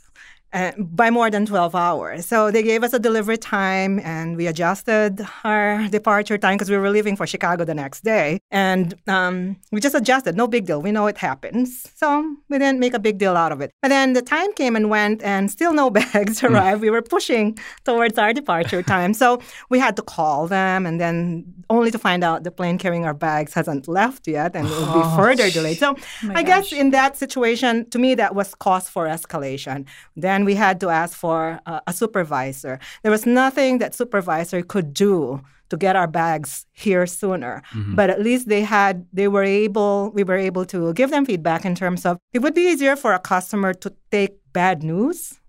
uh, 0.54 0.72
by 0.78 1.10
more 1.10 1.30
than 1.30 1.46
12 1.46 1.76
hours. 1.76 2.26
So 2.26 2.52
they 2.52 2.64
gave 2.64 2.84
us 2.84 2.94
a 2.94 3.00
delivery 3.00 3.38
time 3.38 4.00
and 4.00 4.38
we 4.38 4.48
adjusted 4.48 5.26
our 5.44 5.88
departure 5.90 6.38
time 6.38 6.56
because 6.56 6.70
we 6.70 6.78
were 6.78 6.90
leaving 6.90 7.16
for 7.16 7.26
Chicago 7.26 7.66
the 7.66 7.74
next 7.74 8.04
day. 8.04 8.40
And 8.52 8.94
um, 9.08 9.58
we 9.72 9.82
just 9.82 9.96
adjusted, 9.96 10.36
no 10.36 10.48
big 10.48 10.66
deal. 10.66 10.82
We 10.82 10.92
know 10.92 11.08
it 11.08 11.18
happens. 11.18 11.92
So 11.96 12.36
we 12.50 12.60
didn't 12.60 12.80
make 12.80 12.94
a 12.94 13.00
big 13.00 13.18
deal 13.18 13.36
out 13.36 13.52
of 13.52 13.62
it. 13.62 13.72
But 13.82 13.90
then 13.90 14.14
the 14.14 14.22
time 14.22 14.54
came 14.54 14.76
and 14.76 14.90
went 14.90 15.24
and 15.24 15.50
still 15.50 15.74
no 15.74 15.90
bags 16.00 16.44
arrived. 16.44 16.82
We 16.82 16.92
were 16.92 17.02
pushing 17.02 17.58
towards 17.84 18.18
our 18.18 18.32
departure 18.32 18.84
time. 18.94 19.14
So 19.14 19.42
we 19.70 19.80
had 19.80 19.96
to 19.96 20.04
call 20.04 20.48
them 20.48 20.86
and 20.86 21.02
then 21.02 21.46
only 21.70 21.90
to 21.90 21.98
find 21.98 22.24
out 22.24 22.44
the 22.44 22.52
plane 22.52 22.78
carrying 22.78 23.06
our 23.06 23.14
bags 23.14 23.54
hasn't 23.54 23.88
left 23.88 24.28
yet 24.28 24.56
and 24.56 24.68
it 24.68 24.72
will 24.72 25.02
be 25.02 25.16
further 25.16 25.50
delayed. 25.50 25.80
So 25.80 25.96
I 26.30 26.44
guess 26.44 26.72
in 26.72 26.92
that 26.92 27.18
situation, 27.18 27.90
to 27.90 27.98
me, 27.98 28.14
that 28.16 28.36
was 28.36 28.54
cause 28.54 28.88
for 28.88 29.08
escalation. 29.08 29.86
Then 30.16 30.43
we 30.46 30.56
had 30.56 30.80
to 30.82 30.90
ask 30.90 31.18
for 31.18 31.60
uh, 31.66 31.80
a 31.88 31.94
supervisor. 31.94 32.80
There 33.02 33.12
was 33.12 33.26
nothing 33.26 33.80
that 33.80 33.96
supervisor 33.96 34.62
could 34.62 34.94
do 34.94 35.42
to 35.70 35.78
get 35.78 35.96
our 35.96 36.08
bags 36.08 36.66
here 36.72 37.08
sooner. 37.08 37.64
But 37.96 38.10
at 38.10 38.22
least 38.22 38.48
they 38.48 38.62
had, 38.62 39.08
they 39.12 39.28
were 39.28 39.44
able, 39.44 40.12
we 40.14 40.24
were 40.24 40.38
able 40.38 40.66
to 40.66 40.94
give 40.94 41.10
them 41.10 41.26
feedback 41.26 41.66
in 41.66 41.74
terms 41.74 42.06
of 42.06 42.20
it 42.34 42.40
would 42.44 42.54
be 42.54 42.68
easier 42.72 42.96
for 42.96 43.14
a 43.14 43.20
customer 43.20 43.74
to 43.74 43.94
take 44.12 44.38
bad 44.54 44.84
news 44.84 45.40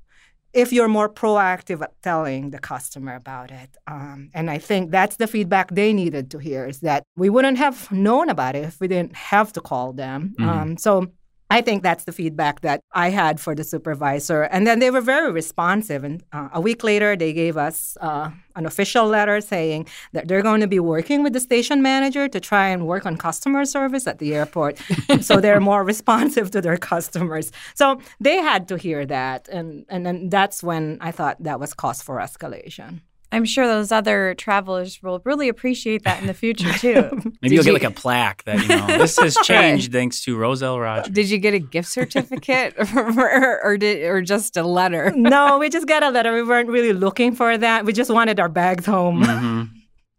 if 0.55 0.73
you're 0.73 0.89
more 0.89 1.09
proactive 1.09 1.83
at 1.83 1.93
telling 2.03 2.51
the 2.51 2.59
customer 2.59 3.17
about 3.17 3.51
it. 3.51 3.77
Um, 3.87 4.31
and 4.33 4.49
I 4.51 4.59
think 4.59 4.93
that's 4.93 5.17
the 5.17 5.27
feedback 5.27 5.75
they 5.75 5.93
needed 5.93 6.31
to 6.31 6.39
hear 6.39 6.65
is 6.65 6.81
that 6.81 7.03
we 7.17 7.29
wouldn't 7.29 7.59
have 7.59 7.91
known 7.91 8.29
about 8.31 8.55
it 8.55 8.65
if 8.65 8.81
we 8.81 8.89
didn't 8.89 9.17
have 9.17 9.53
to 9.55 9.61
call 9.61 9.93
them. 9.93 10.35
Mhm. 10.39 10.49
Um, 10.49 10.77
so 10.79 11.09
I 11.51 11.61
think 11.61 11.83
that's 11.83 12.05
the 12.05 12.13
feedback 12.13 12.63
that 12.63 12.81
I 12.93 13.11
had 13.11 13.39
for 13.39 13.55
the 13.55 13.65
supervisor. 13.65 14.43
And 14.43 14.67
then 14.67 14.79
they 14.79 14.91
were 14.91 15.03
very 15.03 15.31
responsive. 15.31 16.03
And 16.03 16.23
uh, 16.33 16.49
a 16.53 16.61
week 16.61 16.83
later, 16.83 17.17
they 17.17 17.33
gave 17.33 17.57
us 17.57 17.97
uh, 18.01 18.31
an 18.57 18.67
official 18.67 19.07
letter 19.07 19.41
saying 19.41 19.87
that 20.13 20.27
they're 20.27 20.43
going 20.43 20.63
to 20.63 20.67
be 20.67 20.81
working 20.81 21.23
with 21.23 21.33
the 21.35 21.41
station 21.41 21.83
manager 21.83 22.29
to 22.29 22.41
try 22.41 22.69
and 22.69 22.87
work 22.87 23.05
on 23.05 23.17
customer 23.17 23.65
service 23.67 24.07
at 24.07 24.19
the 24.19 24.35
airport. 24.35 24.79
so 25.21 25.41
they're 25.41 25.61
more 25.61 25.85
responsive 25.85 26.51
to 26.53 26.61
their 26.61 26.79
customers. 26.79 27.53
So 27.75 28.01
they 28.21 28.37
had 28.37 28.67
to 28.69 28.77
hear 28.77 29.05
that. 29.07 29.49
And, 29.49 29.85
and 29.89 30.07
then 30.07 30.31
that's 30.31 30.63
when 30.63 30.99
I 31.01 31.11
thought 31.13 31.43
that 31.43 31.61
was 31.61 31.75
cause 31.75 32.01
for 32.01 32.17
escalation. 32.17 33.01
I'm 33.35 33.45
sure 33.45 33.67
those 33.67 33.91
other 33.91 34.35
travelers 34.37 35.03
will 35.03 35.21
really 35.25 35.49
appreciate 35.49 36.05
that 36.05 36.21
in 36.21 36.29
the 36.29 36.35
future 36.35 36.73
too. 36.79 37.11
Maybe 37.43 37.49
Did 37.49 37.53
you'll 37.53 37.65
get 37.65 37.73
like 37.73 37.83
a 37.83 37.91
plaque 37.91 38.45
that 38.45 38.63
you 38.63 38.69
know 38.69 38.87
this 38.87 39.19
has 39.19 39.37
changed 39.43 39.91
thanks 39.91 40.23
to 40.25 40.37
Roselle 40.37 40.79
Rogers. 40.79 41.13
Did 41.13 41.29
you 41.29 41.39
get 41.39 41.53
a 41.53 41.59
gift 41.59 41.89
certificate 41.89 42.75
or, 42.95 43.61
or 43.65 43.77
did 43.77 44.05
or 44.05 44.23
just 44.23 44.57
a 44.57 44.63
letter? 44.63 45.11
no, 45.17 45.59
we 45.59 45.69
just 45.69 45.89
got 45.89 46.05
a 46.05 46.11
letter. 46.11 46.33
We 46.33 46.45
weren't 46.45 46.69
really 46.69 46.93
looking 46.93 47.35
for 47.35 47.59
that. 47.59 47.85
We 47.85 47.93
just 47.93 48.11
wanted 48.11 48.39
our 48.39 48.49
bags 48.49 48.87
home. 48.87 49.23
Mhm. 49.25 49.71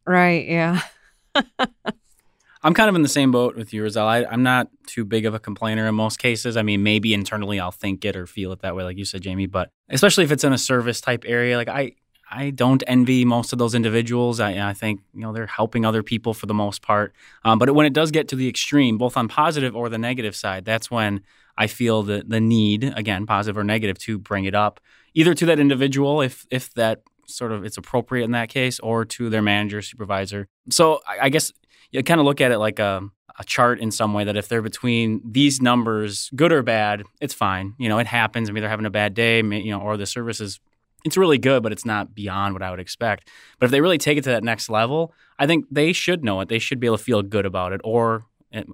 Right, 0.06 0.46
yeah. 0.48 0.82
I'm 2.62 2.74
kind 2.74 2.90
of 2.90 2.96
in 2.96 3.02
the 3.04 3.08
same 3.08 3.32
boat 3.32 3.56
with 3.56 3.74
you, 3.74 3.84
Roselle. 3.84 4.08
I, 4.08 4.26
I'm 4.26 4.42
not 4.44 4.70
too 4.88 5.06
big 5.06 5.26
of 5.26 5.34
a 5.36 5.40
complainer 5.40 5.88
in 5.88 5.94
most 5.96 6.18
cases. 6.18 6.58
I 6.58 6.64
mean, 6.64 6.82
maybe 6.84 7.14
internally 7.14 7.60
I'll 7.60 7.72
think 7.72 8.04
it 8.04 8.16
or 8.16 8.26
feel 8.26 8.52
it 8.52 8.62
that 8.62 8.76
way, 8.76 8.84
like 8.84 8.98
you 8.98 9.06
said, 9.06 9.22
Jamie. 9.22 9.46
But 9.46 9.70
especially 9.90 10.24
if 10.24 10.32
it's 10.32 10.44
in 10.44 10.52
a 10.52 10.58
service 10.58 11.00
type 11.00 11.24
area, 11.28 11.58
like 11.58 11.68
I, 11.68 11.92
I 12.30 12.50
don't 12.50 12.84
envy 12.88 13.26
most 13.26 13.54
of 13.54 13.60
those 13.60 13.76
individuals. 13.76 14.40
I, 14.40 14.70
I 14.70 14.74
think 14.74 15.02
you 15.14 15.22
know 15.22 15.32
they're 15.32 15.48
helping 15.48 15.86
other 15.86 16.04
people 16.04 16.34
for 16.34 16.46
the 16.46 16.54
most 16.54 16.82
part. 16.82 17.14
Um, 17.44 17.60
but 17.60 17.74
when 17.76 17.86
it 17.86 17.94
does 17.94 18.12
get 18.12 18.28
to 18.30 18.36
the 18.36 18.50
extreme, 18.50 18.98
both 18.98 19.18
on 19.18 19.28
positive 19.28 19.76
or 19.76 19.90
the 19.90 19.98
negative 19.98 20.36
side, 20.36 20.66
that's 20.66 20.90
when 20.90 21.22
I 21.58 21.68
feel 21.68 22.04
the 22.04 22.24
the 22.28 22.42
need, 22.42 22.84
again, 22.96 23.26
positive 23.26 23.58
or 23.58 23.64
negative, 23.64 23.98
to 24.00 24.18
bring 24.18 24.46
it 24.46 24.56
up 24.56 24.80
either 25.14 25.34
to 25.34 25.46
that 25.48 25.60
individual 25.60 26.22
if 26.22 26.46
if 26.52 26.74
that 26.76 27.02
sort 27.28 27.52
of 27.52 27.66
it's 27.66 27.78
appropriate 27.78 28.26
in 28.26 28.32
that 28.32 28.50
case, 28.50 28.80
or 28.80 29.06
to 29.06 29.30
their 29.30 29.42
manager, 29.42 29.82
supervisor. 29.82 30.48
So 30.70 31.02
I, 31.08 31.26
I 31.26 31.30
guess 31.30 31.52
you 31.92 32.04
kind 32.04 32.20
of 32.20 32.26
look 32.26 32.42
at 32.42 32.52
it 32.52 32.60
like 32.60 32.80
a, 32.80 33.02
a 33.40 33.44
chart 33.46 33.80
in 33.80 33.92
some 33.92 34.14
way 34.14 34.24
that 34.24 34.38
if 34.38 34.48
they're 34.48 34.62
between 34.62 35.22
these 35.26 35.62
numbers, 35.62 36.30
good 36.36 36.52
or 36.52 36.62
bad, 36.62 37.04
it's 37.22 37.34
fine. 37.34 37.74
You 37.80 37.90
know, 37.90 37.98
it 38.00 38.08
happens. 38.08 38.50
Maybe 38.50 38.60
they're 38.60 38.70
having 38.70 38.86
a 38.86 38.92
bad 38.92 39.14
day, 39.14 39.38
you 39.38 39.72
know, 39.72 39.80
or 39.80 39.98
the 39.98 40.06
service 40.06 40.40
is 40.42 40.60
it's 41.06 41.16
really 41.16 41.38
good, 41.38 41.64
but 41.64 41.72
it's 41.72 41.86
not 41.86 42.14
beyond 42.14 42.54
what 42.54 42.64
I 42.64 42.72
would 42.72 42.80
expect. 42.80 43.30
But 43.60 43.66
if 43.66 43.72
they 43.72 43.80
really 43.80 44.00
take 44.00 44.18
it 44.18 44.24
to 44.24 44.32
that 44.32 44.44
next 44.44 44.70
level, 44.70 45.14
I 45.40 45.48
think 45.48 45.66
they 45.72 45.94
should 45.94 46.24
know 46.24 46.42
it. 46.42 46.50
They 46.50 46.60
should 46.60 46.80
be 46.80 46.88
able 46.88 46.98
to 46.98 47.04
feel 47.04 47.22
good 47.22 47.46
about 47.46 47.72
it, 47.72 47.82
or 47.84 48.26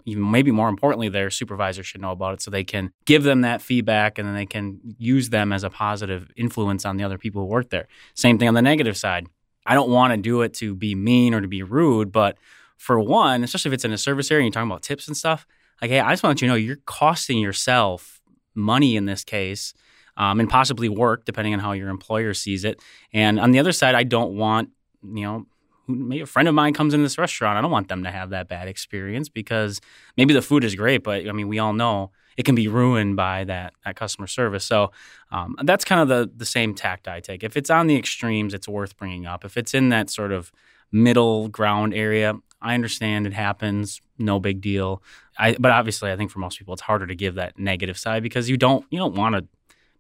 even 0.05 0.29
maybe 0.29 0.51
more 0.51 0.69
importantly, 0.69 1.09
their 1.09 1.29
supervisor 1.29 1.83
should 1.83 2.01
know 2.01 2.11
about 2.11 2.33
it 2.35 2.41
so 2.41 2.50
they 2.50 2.63
can 2.63 2.91
give 3.05 3.23
them 3.23 3.41
that 3.41 3.61
feedback 3.61 4.17
and 4.17 4.27
then 4.27 4.35
they 4.35 4.45
can 4.45 4.79
use 4.97 5.29
them 5.29 5.51
as 5.51 5.63
a 5.63 5.69
positive 5.69 6.31
influence 6.35 6.85
on 6.85 6.97
the 6.97 7.03
other 7.03 7.17
people 7.17 7.41
who 7.41 7.47
work 7.47 7.69
there. 7.69 7.88
Same 8.13 8.38
thing 8.38 8.47
on 8.47 8.53
the 8.53 8.61
negative 8.61 8.95
side. 8.95 9.27
I 9.65 9.73
don't 9.73 9.89
want 9.89 10.13
to 10.13 10.17
do 10.17 10.41
it 10.41 10.53
to 10.55 10.75
be 10.75 10.95
mean 10.95 11.33
or 11.33 11.41
to 11.41 11.47
be 11.47 11.63
rude, 11.63 12.11
but 12.11 12.38
for 12.77 13.00
one, 13.00 13.43
especially 13.43 13.69
if 13.69 13.73
it's 13.73 13.85
in 13.85 13.91
a 13.91 13.97
service 13.97 14.31
area 14.31 14.41
and 14.41 14.45
you're 14.45 14.61
talking 14.61 14.71
about 14.71 14.83
tips 14.83 15.07
and 15.07 15.17
stuff, 15.17 15.45
like, 15.81 15.91
hey, 15.91 16.00
I 16.00 16.11
just 16.11 16.23
want 16.23 16.41
you 16.41 16.47
to 16.47 16.51
know 16.51 16.55
you're 16.55 16.77
costing 16.85 17.39
yourself 17.39 18.21
money 18.53 18.95
in 18.95 19.05
this 19.05 19.23
case 19.23 19.73
um, 20.21 20.39
and 20.39 20.47
possibly 20.47 20.87
work, 20.87 21.25
depending 21.25 21.51
on 21.55 21.59
how 21.59 21.71
your 21.71 21.89
employer 21.89 22.35
sees 22.35 22.63
it. 22.63 22.79
And 23.11 23.39
on 23.39 23.49
the 23.49 23.57
other 23.57 23.71
side, 23.71 23.95
I 23.95 24.03
don't 24.03 24.37
want, 24.37 24.69
you 25.03 25.23
know, 25.23 25.47
maybe 25.87 26.21
a 26.21 26.27
friend 26.27 26.47
of 26.47 26.53
mine 26.53 26.73
comes 26.75 26.93
into 26.93 27.03
this 27.03 27.17
restaurant. 27.17 27.57
I 27.57 27.61
don't 27.61 27.71
want 27.71 27.87
them 27.87 28.03
to 28.03 28.11
have 28.11 28.29
that 28.29 28.47
bad 28.47 28.67
experience 28.67 29.29
because 29.29 29.81
maybe 30.17 30.35
the 30.35 30.43
food 30.43 30.63
is 30.63 30.75
great, 30.75 31.03
but 31.03 31.27
I 31.27 31.31
mean, 31.31 31.47
we 31.47 31.57
all 31.57 31.73
know 31.73 32.11
it 32.37 32.43
can 32.43 32.53
be 32.53 32.67
ruined 32.67 33.15
by 33.15 33.45
that, 33.45 33.73
that 33.83 33.95
customer 33.95 34.27
service. 34.27 34.63
So 34.63 34.91
um, 35.31 35.55
that's 35.63 35.83
kind 35.83 36.01
of 36.01 36.07
the, 36.07 36.31
the 36.37 36.45
same 36.45 36.75
tact 36.75 37.07
I 37.07 37.19
take. 37.19 37.43
If 37.43 37.57
it's 37.57 37.71
on 37.71 37.87
the 37.87 37.97
extremes, 37.97 38.53
it's 38.53 38.67
worth 38.67 38.95
bringing 38.97 39.25
up. 39.25 39.43
If 39.43 39.57
it's 39.57 39.73
in 39.73 39.89
that 39.89 40.11
sort 40.11 40.31
of 40.31 40.51
middle 40.91 41.47
ground 41.47 41.95
area, 41.95 42.35
I 42.61 42.75
understand 42.75 43.25
it 43.25 43.33
happens, 43.33 44.01
no 44.19 44.39
big 44.39 44.61
deal. 44.61 45.01
I, 45.39 45.55
but 45.59 45.71
obviously, 45.71 46.11
I 46.11 46.15
think 46.15 46.29
for 46.29 46.37
most 46.37 46.59
people, 46.59 46.75
it's 46.75 46.83
harder 46.83 47.07
to 47.07 47.15
give 47.15 47.35
that 47.35 47.57
negative 47.57 47.97
side 47.97 48.21
because 48.21 48.51
you 48.51 48.57
don't 48.57 48.85
you 48.91 48.99
don't 48.99 49.15
want 49.15 49.33
to 49.33 49.47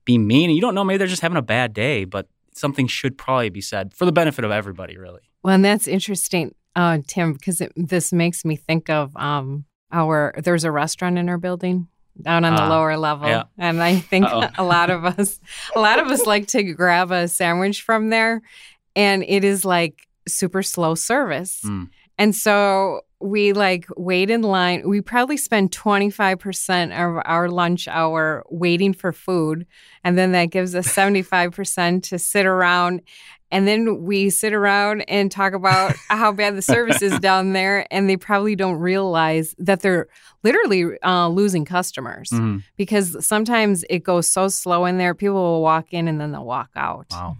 be 0.05 0.17
mean, 0.17 0.49
and 0.49 0.55
you 0.55 0.61
don't 0.61 0.75
know 0.75 0.83
maybe 0.83 0.97
they're 0.97 1.07
just 1.07 1.21
having 1.21 1.37
a 1.37 1.41
bad 1.41 1.73
day, 1.73 2.05
but 2.05 2.27
something 2.53 2.87
should 2.87 3.17
probably 3.17 3.49
be 3.49 3.61
said 3.61 3.93
for 3.93 4.05
the 4.05 4.11
benefit 4.11 4.43
of 4.45 4.51
everybody, 4.51 4.97
really. 4.97 5.21
Well, 5.43 5.55
and 5.55 5.63
that's 5.65 5.87
interesting, 5.87 6.53
uh, 6.75 6.99
Tim, 7.07 7.33
because 7.33 7.61
it, 7.61 7.71
this 7.75 8.11
makes 8.13 8.43
me 8.45 8.55
think 8.55 8.89
of 8.89 9.15
um, 9.15 9.65
our. 9.91 10.33
There's 10.43 10.63
a 10.63 10.71
restaurant 10.71 11.17
in 11.17 11.29
our 11.29 11.37
building 11.37 11.87
down 12.21 12.43
on 12.45 12.55
the 12.55 12.61
Ah, 12.63 12.69
lower 12.69 12.97
level, 12.97 13.27
yeah. 13.29 13.43
and 13.57 13.81
I 13.81 13.95
think 13.95 14.25
Uh-oh. 14.25 14.49
a 14.57 14.63
lot 14.63 14.89
of 14.89 15.05
us, 15.05 15.39
a 15.75 15.79
lot 15.79 15.97
of 15.99 16.07
us 16.07 16.25
like 16.25 16.47
to 16.47 16.61
grab 16.63 17.11
a 17.11 17.27
sandwich 17.27 17.81
from 17.83 18.09
there, 18.09 18.41
and 18.95 19.23
it 19.27 19.43
is 19.43 19.63
like 19.65 20.07
super 20.27 20.61
slow 20.61 20.93
service, 20.95 21.61
Mm. 21.65 21.89
and 22.17 22.35
so 22.35 23.01
we 23.21 23.53
like 23.53 23.85
wait 23.97 24.29
in 24.29 24.41
line. 24.41 24.87
We 24.87 25.01
probably 25.01 25.37
spend 25.37 25.71
25% 25.71 26.91
of 26.91 27.21
our 27.25 27.49
lunch 27.49 27.87
hour 27.87 28.43
waiting 28.49 28.93
for 28.93 29.11
food. 29.11 29.65
And 30.03 30.17
then 30.17 30.31
that 30.33 30.45
gives 30.45 30.75
us 30.75 30.87
75% 30.95 32.03
to 32.09 32.19
sit 32.19 32.45
around. 32.45 33.01
And 33.53 33.67
then 33.67 34.03
we 34.03 34.29
sit 34.29 34.53
around 34.53 35.01
and 35.09 35.29
talk 35.29 35.53
about 35.53 35.93
how 36.09 36.31
bad 36.31 36.55
the 36.55 36.61
service 36.61 37.01
is 37.01 37.19
down 37.19 37.53
there. 37.53 37.85
And 37.91 38.09
they 38.09 38.17
probably 38.17 38.55
don't 38.55 38.77
realize 38.77 39.53
that 39.59 39.81
they're 39.81 40.07
literally 40.43 40.85
uh, 41.03 41.27
losing 41.27 41.65
customers 41.65 42.29
Mhm. 42.31 42.63
because 42.77 43.25
sometimes 43.25 43.83
it 43.89 43.99
goes 43.99 44.27
so 44.27 44.47
slow 44.47 44.85
in 44.85 44.97
there. 44.97 45.13
People 45.13 45.35
will 45.35 45.61
walk 45.61 45.87
in 45.93 46.07
and 46.07 46.19
then 46.19 46.31
they'll 46.31 46.45
walk 46.45 46.69
out 46.75 47.07
Wow. 47.11 47.37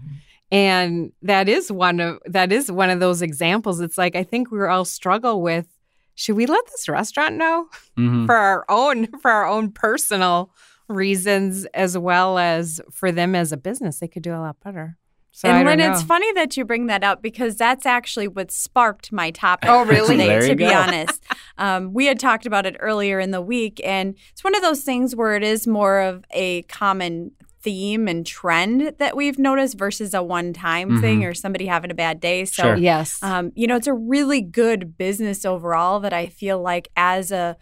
And 0.52 1.10
that 1.22 1.48
is 1.48 1.72
one 1.72 1.98
of 1.98 2.18
that 2.26 2.52
is 2.52 2.70
one 2.70 2.90
of 2.90 3.00
those 3.00 3.22
examples 3.22 3.80
it's 3.80 3.98
like 3.98 4.14
i 4.14 4.22
think 4.22 4.50
we 4.52 4.64
all 4.64 4.84
struggle 4.84 5.42
with 5.42 5.66
should 6.14 6.36
we 6.36 6.44
let 6.46 6.64
this 6.66 6.88
restaurant 6.88 7.34
know 7.36 7.66
Mhm. 7.98 8.26
for 8.26 8.34
our 8.36 8.64
own 8.68 9.06
for 9.22 9.30
our 9.30 9.46
own 9.48 9.72
personal 9.72 10.50
reasons 10.88 11.64
as 11.74 11.96
well 11.96 12.38
as 12.38 12.80
for 12.92 13.10
them 13.10 13.34
as 13.34 13.50
a 13.50 13.56
business 13.56 13.98
they 13.98 14.08
could 14.08 14.22
do 14.22 14.34
a 14.34 14.38
lot 14.38 14.56
better 14.62 14.98
so 15.34 15.48
and 15.48 15.66
don't 15.66 15.78
Lynn, 15.78 15.90
it's 15.92 16.02
funny 16.02 16.30
that 16.34 16.58
you 16.58 16.64
bring 16.66 16.88
that 16.88 17.02
up 17.02 17.22
because 17.22 17.56
that's 17.56 17.86
actually 17.86 18.28
what 18.28 18.50
sparked 18.50 19.10
my 19.12 19.30
topic 19.30 19.70
Oh, 19.70 19.82
really? 19.86 20.18
today, 20.18 20.46
to 20.46 20.54
be 20.54 20.64
go. 20.66 20.74
honest. 20.74 21.22
Um, 21.56 21.94
we 21.94 22.04
had 22.04 22.20
talked 22.20 22.44
about 22.44 22.66
it 22.66 22.76
earlier 22.80 23.18
in 23.18 23.30
the 23.30 23.40
week, 23.40 23.80
and 23.82 24.14
it's 24.32 24.44
one 24.44 24.54
of 24.54 24.60
those 24.60 24.82
things 24.82 25.16
where 25.16 25.34
it 25.34 25.42
is 25.42 25.66
more 25.66 26.00
of 26.00 26.22
a 26.32 26.60
common 26.64 27.30
theme 27.62 28.08
and 28.08 28.26
trend 28.26 28.94
that 28.98 29.16
we've 29.16 29.38
noticed 29.38 29.78
versus 29.78 30.14
a 30.14 30.22
one 30.22 30.52
time 30.52 31.00
thing 31.00 31.24
or 31.24 31.32
somebody 31.34 31.66
having 31.66 31.90
a 31.90 31.94
bad 31.94 32.20
day. 32.20 32.44
So, 32.44 32.62
Sure. 32.62 32.76
yes 32.76 33.22
um, 33.22 33.52
you 33.54 33.66
know, 33.66 33.76
it's 33.76 33.86
a 33.86 33.94
really 33.94 34.40
good 34.40 34.96
business 34.98 35.44
overall 35.44 36.00
that 36.00 36.12
I 36.12 36.26
feel 36.26 36.60
like 36.60 36.88
as 36.96 37.30
a 37.30 37.56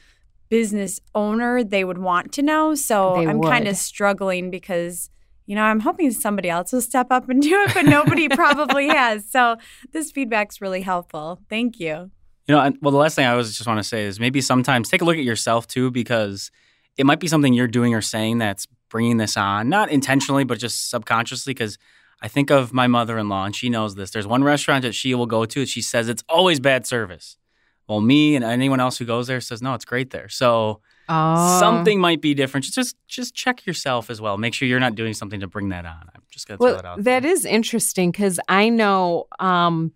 business 0.49 1.01
owner, 1.15 1.63
they 1.63 1.85
would 1.85 1.99
want 1.99 2.33
to 2.33 2.43
know. 2.43 2.75
So 2.75 3.15
They 3.17 3.27
I'm 3.27 3.41
kind 3.43 3.69
of 3.69 3.77
struggling 3.77 4.51
because, 4.51 5.11
you 5.47 5.55
know, 5.55 5.63
I'm 5.63 5.81
hoping 5.81 6.11
somebody 6.11 6.51
else 6.51 6.73
will 6.73 6.81
step 6.81 7.09
up 7.11 7.29
and 7.29 7.41
do 7.41 7.55
it, 7.63 7.75
but 7.75 7.85
nobody 7.85 8.29
probably 8.43 8.89
has. 8.89 9.31
So 9.31 9.57
this 9.93 10.11
feedback's 10.11 10.61
really 10.61 10.83
helpful. 10.83 11.41
Thank 11.49 11.79
you. 11.79 12.11
You 12.49 12.57
know, 12.57 12.73
well, 12.83 12.91
the 12.91 12.99
last 12.99 13.15
thing 13.15 13.27
I 13.27 13.31
always 13.31 13.57
just 13.57 13.67
want 13.67 13.79
to 13.79 13.85
say 13.85 14.07
is 14.07 14.19
maybe 14.19 14.41
sometimes 14.41 14.89
take 14.89 15.03
a 15.03 15.05
look 15.05 15.17
at 15.17 15.25
yourself 15.25 15.69
too, 15.69 15.91
because 15.93 16.51
it 16.97 17.07
might 17.07 17.21
be 17.21 17.29
something 17.29 17.53
you're 17.55 17.69
doing 17.69 17.95
or 17.95 18.01
saying 18.01 18.39
that's 18.39 18.67
bringing 18.91 19.17
this 19.17 19.37
on, 19.37 19.69
not 19.69 19.91
intentionally, 19.91 20.45
but 20.45 20.59
just 20.59 20.91
subconsciously. 20.91 21.55
Because 21.55 21.79
I 22.21 22.29
think 22.29 22.51
of 22.51 22.73
my 22.73 22.87
mother 22.87 23.17
in 23.19 23.29
law, 23.31 23.47
and 23.47 23.57
she 23.57 23.71
knows 23.71 23.95
this. 23.95 24.11
There's 24.11 24.27
one 24.27 24.45
restaurant 24.45 24.83
that 24.83 24.95
she 24.95 25.15
will 25.15 25.27
go 25.27 25.47
to, 25.47 25.65
she 25.65 25.81
says 25.81 26.09
it's 26.09 26.25
always 26.29 26.61
bad 26.61 26.87
service. 26.87 27.39
Well, 27.89 28.01
me 28.01 28.37
and 28.37 28.45
anyone 28.45 28.79
else 28.79 28.99
who 28.99 29.05
goes 29.05 29.27
there 29.27 29.41
says, 29.41 29.63
no, 29.63 29.75
it's 29.75 29.85
great 29.85 30.11
there. 30.11 30.29
So 30.29 30.81
oh 31.09 31.59
something 31.59 31.99
might 31.99 32.21
be 32.21 32.35
different. 32.35 32.67
Just 32.67 32.95
just 33.09 33.35
check 33.35 33.67
yourself 33.67 34.11
as 34.11 34.21
well. 34.21 34.37
Make 34.39 34.55
sure 34.55 34.69
you're 34.69 34.79
not 34.79 34.95
doing 34.95 35.15
something 35.15 35.41
to 35.41 35.49
bring 35.49 35.71
that 35.71 35.87
on. 35.87 36.09
I'm 36.15 36.23
just 36.31 36.47
gonna 36.47 36.59
throw 36.59 36.67
well 36.67 36.77
that 36.77 36.85
out. 36.85 37.05
that 37.05 37.23
there. 37.23 37.33
is 37.33 37.45
interesting 37.45 38.11
because 38.13 38.39
i 38.49 38.69
know 38.69 39.27
um 39.41 39.93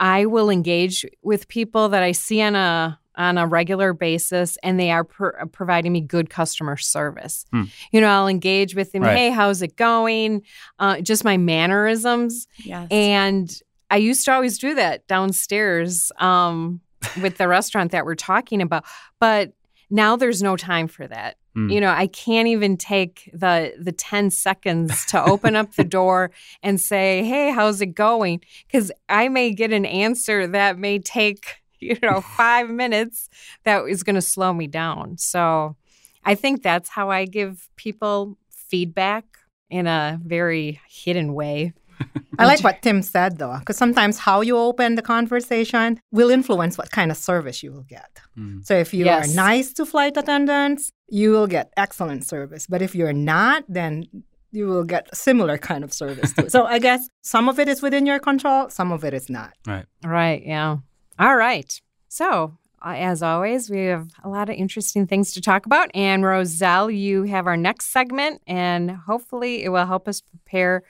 i 0.00 0.26
will 0.26 0.50
engage 0.50 1.06
with 1.22 1.46
people 1.48 1.88
that 1.90 2.02
i 2.02 2.12
see 2.12 2.42
on 2.42 2.54
a 2.56 2.98
on 3.16 3.38
a 3.38 3.46
regular 3.46 3.92
basis 3.92 4.56
and 4.62 4.78
they 4.78 4.90
are 4.90 5.04
pro- 5.04 5.46
providing 5.52 5.92
me 5.92 6.00
good 6.00 6.30
customer 6.30 6.76
service 6.76 7.46
Hmm. 7.52 7.64
you 7.92 8.00
know 8.00 8.08
i'll 8.08 8.28
engage 8.28 8.74
with 8.74 8.92
them 8.92 9.02
Right. 9.02 9.16
hey 9.16 9.30
how's 9.30 9.62
it 9.62 9.76
going 9.76 10.42
uh, 10.78 11.00
just 11.00 11.24
my 11.24 11.36
mannerisms 11.36 12.46
Yes. 12.58 12.88
and 12.90 13.50
i 13.90 13.96
used 13.96 14.24
to 14.24 14.32
always 14.32 14.58
do 14.58 14.74
that 14.76 15.06
downstairs 15.06 16.10
um, 16.18 16.80
with 17.22 17.36
the 17.38 17.48
restaurant 17.48 17.92
that 17.92 18.04
we're 18.04 18.14
talking 18.14 18.62
about 18.62 18.84
but 19.20 19.52
now 19.90 20.16
there's 20.16 20.42
no 20.42 20.56
time 20.56 20.88
for 20.88 21.06
that 21.06 21.36
Hmm. 21.54 21.68
you 21.70 21.80
know 21.80 21.90
i 21.90 22.08
can't 22.08 22.48
even 22.48 22.76
take 22.76 23.30
the 23.32 23.74
the 23.78 23.92
10 23.92 24.30
seconds 24.30 25.04
to 25.06 25.22
open 25.22 25.54
up 25.54 25.74
the 25.76 25.84
door 25.84 26.32
and 26.64 26.80
say 26.80 27.22
hey 27.22 27.52
how's 27.52 27.80
it 27.80 27.94
going 27.94 28.40
because 28.66 28.90
i 29.08 29.28
may 29.28 29.52
get 29.52 29.72
an 29.72 29.86
answer 29.86 30.48
that 30.48 30.78
may 30.80 30.98
take 30.98 31.62
you 31.80 31.96
know 32.02 32.20
five 32.20 32.70
minutes 32.70 33.28
that 33.64 33.84
is 33.88 34.02
going 34.02 34.14
to 34.14 34.22
slow 34.22 34.52
me 34.52 34.66
down 34.66 35.16
so 35.18 35.76
i 36.24 36.34
think 36.34 36.62
that's 36.62 36.88
how 36.88 37.10
i 37.10 37.24
give 37.24 37.68
people 37.76 38.36
feedback 38.50 39.24
in 39.70 39.86
a 39.86 40.18
very 40.24 40.80
hidden 40.88 41.34
way 41.34 41.72
I 42.38 42.46
like 42.46 42.64
what 42.64 42.82
Tim 42.82 43.02
said 43.02 43.38
though, 43.38 43.56
because 43.60 43.76
sometimes 43.76 44.18
how 44.18 44.40
you 44.40 44.56
open 44.58 44.96
the 44.96 45.02
conversation 45.02 46.00
will 46.10 46.30
influence 46.30 46.76
what 46.76 46.90
kind 46.90 47.10
of 47.12 47.16
service 47.16 47.62
you 47.62 47.72
will 47.72 47.84
get. 47.84 48.20
Mm. 48.36 48.66
So 48.66 48.74
if 48.74 48.92
you 48.92 49.04
Yes. 49.04 49.30
are 49.32 49.36
nice 49.36 49.72
to 49.74 49.86
flight 49.86 50.16
attendants, 50.16 50.90
you 51.08 51.30
will 51.30 51.46
get 51.46 51.72
excellent 51.76 52.24
service. 52.26 52.66
But 52.66 52.82
if 52.82 52.94
you're 52.96 53.12
not, 53.12 53.64
then 53.68 54.06
you 54.50 54.66
will 54.66 54.84
get 54.84 55.14
similar 55.14 55.56
kind 55.58 55.84
of 55.84 55.92
service 55.92 56.32
too. 56.32 56.48
so 56.54 56.64
I 56.64 56.78
guess 56.80 57.08
some 57.22 57.48
of 57.48 57.58
it 57.60 57.68
is 57.68 57.80
within 57.82 58.06
your 58.06 58.18
control, 58.18 58.68
some 58.70 58.90
of 58.90 59.04
it 59.04 59.14
is 59.14 59.30
not. 59.30 59.52
Right. 59.66 59.86
Right. 60.04 60.42
Yeah. 60.44 60.78
All 61.18 61.36
right. 61.36 61.80
So, 62.08 62.58
uh, 62.84 62.94
as 62.96 63.22
always, 63.22 63.70
we 63.70 63.86
have 63.86 64.08
a 64.22 64.28
lot 64.28 64.48
of 64.48 64.56
interesting 64.56 65.06
things 65.06 65.32
to 65.32 65.40
talk 65.40 65.64
about. 65.64 65.90
And 65.94 66.24
Roselle, 66.24 66.90
you 66.90 67.22
have 67.22 67.46
our 67.46 67.56
next 67.56 67.92
segment, 67.92 68.42
and 68.46 68.90
hopefully 68.90 69.64
it 69.64 69.70
will 69.70 69.86
help 69.86 70.08
us 70.08 70.20
prepare 70.20 70.82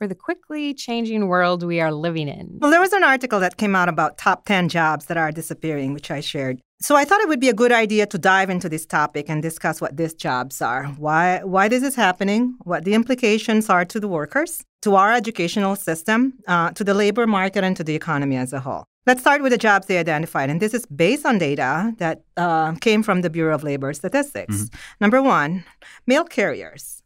for 0.00 0.06
the 0.06 0.14
quickly 0.14 0.72
changing 0.72 1.28
world 1.28 1.62
we 1.62 1.80
are 1.80 1.92
living 1.92 2.28
in. 2.28 2.58
Well, 2.60 2.70
there 2.70 2.80
was 2.80 2.92
an 2.92 3.04
article 3.04 3.40
that 3.40 3.56
came 3.58 3.74
out 3.74 3.88
about 3.88 4.16
top 4.16 4.46
10 4.46 4.68
jobs 4.68 5.06
that 5.06 5.16
are 5.16 5.30
disappearing, 5.32 5.92
which 5.92 6.10
I 6.10 6.20
shared. 6.20 6.60
So 6.80 6.96
I 6.96 7.04
thought 7.04 7.20
it 7.20 7.28
would 7.28 7.40
be 7.40 7.50
a 7.50 7.54
good 7.54 7.72
idea 7.72 8.06
to 8.06 8.18
dive 8.18 8.48
into 8.48 8.70
this 8.70 8.86
topic 8.86 9.26
and 9.28 9.42
discuss 9.42 9.80
what 9.82 9.98
these 9.98 10.14
jobs 10.14 10.62
are, 10.62 10.86
why 10.96 11.40
why 11.44 11.68
this 11.68 11.82
is 11.82 11.94
happening, 11.94 12.54
what 12.64 12.84
the 12.84 12.94
implications 12.94 13.68
are 13.68 13.84
to 13.84 14.00
the 14.00 14.08
workers, 14.08 14.62
to 14.82 14.94
our 14.94 15.12
educational 15.12 15.76
system, 15.76 16.32
uh, 16.48 16.70
to 16.70 16.82
the 16.82 16.94
labor 16.94 17.26
market, 17.26 17.64
and 17.64 17.76
to 17.76 17.84
the 17.84 17.94
economy 17.94 18.36
as 18.36 18.54
a 18.54 18.60
whole. 18.60 18.84
Let's 19.06 19.22
start 19.22 19.42
with 19.42 19.52
the 19.52 19.58
jobs 19.58 19.86
they 19.86 19.96
identified, 19.96 20.50
and 20.50 20.60
this 20.60 20.74
is 20.74 20.84
based 20.86 21.24
on 21.24 21.38
data 21.38 21.94
that 21.96 22.22
uh, 22.36 22.74
came 22.74 23.02
from 23.02 23.22
the 23.22 23.30
Bureau 23.30 23.54
of 23.54 23.62
Labor 23.62 23.94
Statistics. 23.94 24.54
Mm-hmm. 24.54 24.76
Number 25.00 25.22
one, 25.22 25.64
mail 26.06 26.24
carriers. 26.24 27.02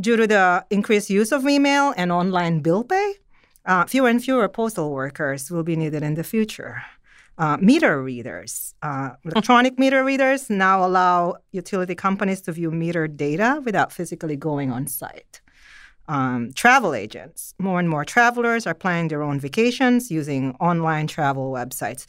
Due 0.00 0.16
to 0.16 0.26
the 0.28 0.64
increased 0.70 1.10
use 1.10 1.32
of 1.32 1.46
email 1.46 1.92
and 1.96 2.12
online 2.12 2.60
bill 2.60 2.84
pay, 2.84 3.14
uh, 3.66 3.84
fewer 3.86 4.08
and 4.08 4.22
fewer 4.22 4.48
postal 4.48 4.92
workers 4.92 5.50
will 5.50 5.64
be 5.64 5.74
needed 5.74 6.04
in 6.04 6.14
the 6.14 6.24
future. 6.24 6.82
Uh, 7.36 7.56
meter 7.60 8.00
readers. 8.00 8.74
Uh, 8.80 9.10
electronic 9.24 9.76
meter 9.76 10.04
readers 10.04 10.48
now 10.48 10.86
allow 10.86 11.34
utility 11.50 11.96
companies 11.96 12.40
to 12.42 12.52
view 12.52 12.70
meter 12.70 13.08
data 13.08 13.60
without 13.64 13.90
physically 13.90 14.36
going 14.36 14.70
on 14.70 14.86
site. 14.86 15.40
Um, 16.06 16.52
travel 16.52 16.94
agents. 16.94 17.54
More 17.58 17.78
and 17.78 17.88
more 17.88 18.04
travelers 18.04 18.66
are 18.66 18.74
planning 18.74 19.08
their 19.08 19.22
own 19.22 19.40
vacations 19.40 20.10
using 20.10 20.54
online 20.60 21.06
travel 21.06 21.50
websites 21.50 22.04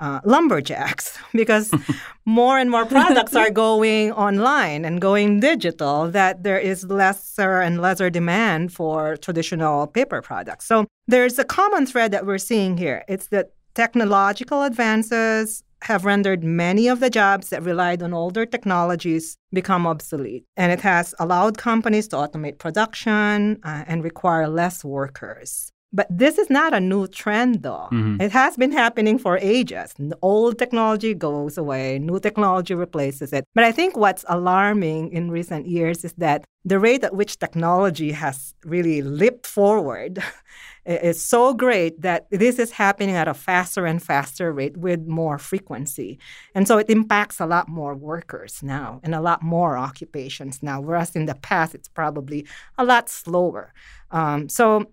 uh, 0.00 0.20
lumberjacks 0.24 1.18
because 1.32 1.72
more 2.24 2.58
and 2.58 2.70
more 2.70 2.86
products 2.86 3.34
are 3.34 3.50
going 3.66 4.12
online 4.12 4.84
and 4.84 5.00
going 5.00 5.40
digital 5.40 6.10
that 6.10 6.42
there 6.42 6.58
is 6.58 6.84
lesser 6.84 7.60
and 7.60 7.80
lesser 7.80 8.10
demand 8.10 8.72
for 8.72 9.16
traditional 9.16 9.86
paper 9.86 10.22
products. 10.22 10.66
So 10.66 10.86
there's 11.06 11.38
a 11.38 11.44
common 11.44 11.86
thread 11.86 12.12
that 12.12 12.26
we're 12.26 12.38
seeing 12.38 12.76
here. 12.76 13.04
It's 13.08 13.28
that 13.28 13.52
technological 13.74 14.62
advances 14.62 15.62
have 15.82 16.04
rendered 16.04 16.42
many 16.42 16.88
of 16.88 17.00
the 17.00 17.10
jobs 17.10 17.50
that 17.50 17.62
relied 17.62 18.02
on 18.02 18.12
older 18.12 18.44
technologies 18.44 19.38
become 19.52 19.86
obsolete. 19.86 20.44
And 20.56 20.72
it 20.72 20.80
has 20.80 21.14
allowed 21.18 21.58
companies 21.58 22.08
to 22.08 22.16
automate 22.16 22.58
production 22.58 23.60
uh, 23.62 23.84
and 23.86 24.02
require 24.02 24.48
less 24.48 24.84
workers. 24.84 25.72
But 25.92 26.06
this 26.10 26.36
is 26.36 26.50
not 26.50 26.74
a 26.74 26.80
new 26.80 27.06
trend, 27.06 27.62
though. 27.62 27.88
Mm-hmm. 27.90 28.20
It 28.20 28.30
has 28.32 28.56
been 28.56 28.72
happening 28.72 29.18
for 29.18 29.38
ages. 29.38 29.94
Old 30.20 30.58
technology 30.58 31.14
goes 31.14 31.56
away, 31.56 31.98
new 31.98 32.20
technology 32.20 32.74
replaces 32.74 33.32
it. 33.32 33.44
But 33.54 33.64
I 33.64 33.72
think 33.72 33.96
what's 33.96 34.24
alarming 34.28 35.12
in 35.12 35.30
recent 35.30 35.66
years 35.66 36.04
is 36.04 36.12
that 36.14 36.44
the 36.64 36.78
rate 36.78 37.04
at 37.04 37.14
which 37.14 37.38
technology 37.38 38.12
has 38.12 38.54
really 38.64 39.00
leaped 39.00 39.46
forward 39.46 40.22
is 40.84 41.22
so 41.22 41.54
great 41.54 42.02
that 42.02 42.26
this 42.30 42.58
is 42.58 42.72
happening 42.72 43.14
at 43.14 43.28
a 43.28 43.32
faster 43.32 43.86
and 43.86 44.02
faster 44.02 44.52
rate 44.52 44.76
with 44.76 45.06
more 45.06 45.38
frequency. 45.38 46.18
And 46.54 46.68
so 46.68 46.76
it 46.76 46.90
impacts 46.90 47.40
a 47.40 47.46
lot 47.46 47.68
more 47.68 47.94
workers 47.94 48.62
now 48.62 49.00
and 49.02 49.14
a 49.14 49.20
lot 49.20 49.42
more 49.42 49.78
occupations 49.78 50.62
now, 50.62 50.82
whereas 50.82 51.16
in 51.16 51.24
the 51.24 51.34
past 51.34 51.74
it's 51.74 51.88
probably 51.88 52.46
a 52.76 52.84
lot 52.84 53.08
slower. 53.08 53.72
Um, 54.10 54.48
so 54.48 54.86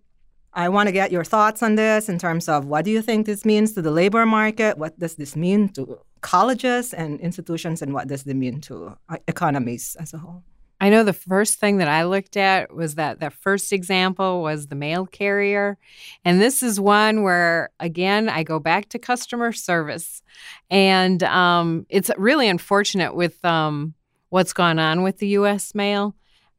I 0.55 0.69
want 0.69 0.88
to 0.88 0.93
get 0.93 1.12
your 1.12 1.25
thoughts 1.25 1.62
on 1.62 1.75
this 1.75 2.07
in 2.07 2.17
terms 2.17 2.47
of 2.47 2.65
what 2.65 2.85
do 2.85 2.91
you 2.91 3.01
think 3.01 3.25
this 3.25 3.43
means 3.43 3.74
to 3.74 3.81
the 3.81 3.91
labor 3.91 4.25
market? 4.25 4.77
What 4.77 4.97
does 4.97 5.15
this 5.15 5.35
mean 5.35 5.67
to 5.69 6.00
colleges 6.21 6.93
and 6.93 7.19
institutions? 7.19 7.81
And 7.81 7.93
what 7.93 8.07
does 8.07 8.25
it 8.25 8.35
mean 8.35 8.62
to 8.62 8.97
uh, 9.09 9.17
economies 9.27 9.97
as 10.00 10.13
a 10.13 10.17
whole? 10.17 10.43
I 10.79 10.89
know 10.89 11.03
the 11.03 11.13
first 11.13 11.59
thing 11.59 11.77
that 11.77 11.87
I 11.89 12.03
looked 12.03 12.37
at 12.37 12.74
was 12.74 12.96
that 12.96 13.20
the 13.20 13.29
first 13.29 13.74
example 13.74 14.41
was 14.41 14.68
the 14.68 14.75
mail 14.75 15.05
carrier. 15.05 15.77
And 16.24 16.41
this 16.41 16.63
is 16.63 16.79
one 16.79 17.24
where, 17.24 17.70
again, 17.79 18.29
I 18.29 18.44
go 18.44 18.59
back 18.59 18.89
to 18.89 19.00
customer 19.00 19.51
service. 19.51 20.22
And 20.70 21.22
um, 21.24 21.85
it's 21.89 22.11
really 22.18 22.48
unfortunate 22.48 23.13
with 23.13 23.44
um, 23.44 23.94
what's 24.29 24.53
gone 24.53 24.79
on 24.79 25.03
with 25.03 25.20
the 25.20 25.27
U.S. 25.29 25.75
mail 25.75 26.15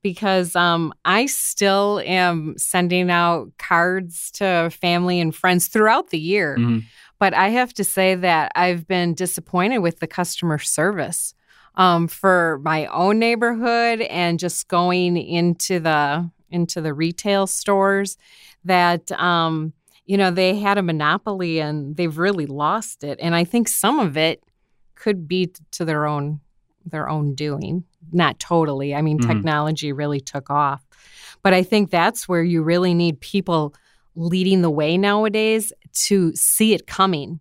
because 0.07 0.55
um, 0.55 0.95
I 1.05 1.27
still 1.27 2.01
am 2.05 2.57
sending 2.57 3.11
out 3.11 3.51
cards 3.59 4.31
to 4.35 4.71
family 4.71 5.19
and 5.19 5.35
friends 5.35 5.67
throughout 5.67 6.11
the 6.11 6.19
year. 6.19 6.57
Mm-hmm. 6.57 6.79
But 7.19 7.35
I 7.35 7.49
have 7.49 7.75
to 7.75 7.83
say 7.83 8.15
that 8.15 8.53
I've 8.55 8.87
been 8.87 9.15
disappointed 9.15 9.79
with 9.79 9.99
the 9.99 10.07
customer 10.07 10.59
service 10.59 11.35
um, 11.75 12.07
for 12.07 12.61
my 12.63 12.87
own 12.87 13.19
neighborhood 13.19 14.01
and 14.03 14.39
just 14.39 14.69
going 14.69 15.17
into 15.17 15.81
the 15.81 16.31
into 16.53 16.81
the 16.81 16.95
retail 16.95 17.49
stores 17.49 18.17
that 18.65 19.11
um, 19.11 19.73
you 20.05 20.17
know 20.17 20.31
they 20.31 20.55
had 20.55 20.79
a 20.79 20.85
monopoly 20.85 21.59
and 21.59 21.97
they've 21.97 22.17
really 22.17 22.47
lost 22.47 23.03
it. 23.03 23.19
And 23.21 23.35
I 23.35 23.43
think 23.43 23.67
some 23.67 23.99
of 23.99 24.17
it 24.17 24.41
could 24.95 25.27
be 25.27 25.53
to 25.73 25.85
their 25.85 26.07
own 26.07 26.39
their 26.87 27.09
own 27.09 27.35
doing 27.35 27.85
not 28.13 28.39
totally. 28.39 28.95
I 28.95 29.03
mean, 29.03 29.19
mm-hmm. 29.19 29.31
technology 29.31 29.93
really 29.93 30.21
took 30.21 30.51
off. 30.51 30.87
But 31.43 31.55
I 31.55 31.63
think 31.63 31.91
that's 31.91 32.29
where 32.29 32.43
you 32.43 32.63
really 32.63 32.95
need 32.95 33.21
people 33.21 33.75
leading 34.15 34.63
the 34.63 34.71
way 34.71 34.97
nowadays 34.97 35.73
to 35.93 36.35
see 36.35 36.75
it 36.75 36.87
coming 36.87 37.41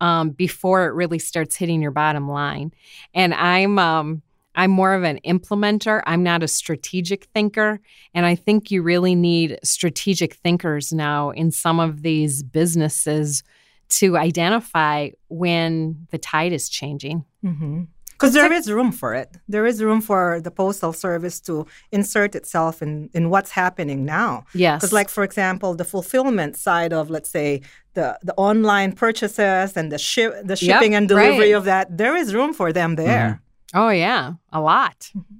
um, 0.00 0.30
before 0.30 0.86
it 0.86 0.94
really 0.94 1.18
starts 1.18 1.56
hitting 1.56 1.80
your 1.80 1.90
bottom 1.90 2.28
line. 2.28 2.72
And 3.14 3.34
I'm 3.34 3.78
um, 3.78 4.22
I'm 4.54 4.70
more 4.70 4.94
of 4.94 5.04
an 5.04 5.20
implementer. 5.24 6.02
I'm 6.06 6.22
not 6.22 6.42
a 6.42 6.48
strategic 6.48 7.24
thinker, 7.26 7.80
and 8.14 8.26
I 8.26 8.34
think 8.34 8.70
you 8.70 8.82
really 8.82 9.14
need 9.14 9.58
strategic 9.62 10.34
thinkers 10.34 10.92
now 10.92 11.30
in 11.30 11.50
some 11.50 11.78
of 11.80 12.02
these 12.02 12.42
businesses 12.42 13.42
to 13.90 14.16
identify 14.16 15.10
when 15.28 16.06
the 16.10 16.18
tide 16.18 16.52
is 16.52 16.68
changing. 16.68 17.24
Mm-hmm. 17.44 17.84
Because 18.20 18.34
there 18.34 18.52
is 18.52 18.70
room 18.70 18.92
for 18.92 19.14
it. 19.14 19.38
There 19.48 19.64
is 19.64 19.82
room 19.82 20.02
for 20.02 20.40
the 20.42 20.50
postal 20.50 20.92
service 20.92 21.40
to 21.40 21.66
insert 21.90 22.34
itself 22.34 22.82
in, 22.82 23.08
in 23.14 23.30
what's 23.30 23.52
happening 23.52 24.04
now. 24.04 24.44
Yes. 24.52 24.80
Because, 24.80 24.92
like 24.92 25.08
for 25.08 25.24
example, 25.24 25.74
the 25.74 25.84
fulfillment 25.84 26.56
side 26.56 26.92
of, 26.92 27.08
let's 27.08 27.30
say, 27.30 27.62
the 27.94 28.18
the 28.22 28.34
online 28.34 28.92
purchases 28.92 29.76
and 29.76 29.90
the 29.90 29.98
ship 29.98 30.34
the 30.44 30.56
shipping 30.56 30.92
yep, 30.92 30.98
and 30.98 31.08
delivery 31.08 31.52
right. 31.52 31.58
of 31.58 31.64
that, 31.64 31.96
there 31.96 32.14
is 32.14 32.34
room 32.34 32.52
for 32.52 32.72
them 32.72 32.96
there. 32.96 33.40
Mm-hmm. 33.72 33.78
Oh 33.78 33.90
yeah, 33.90 34.34
a 34.52 34.60
lot. 34.60 35.10
Mm-hmm. 35.16 35.36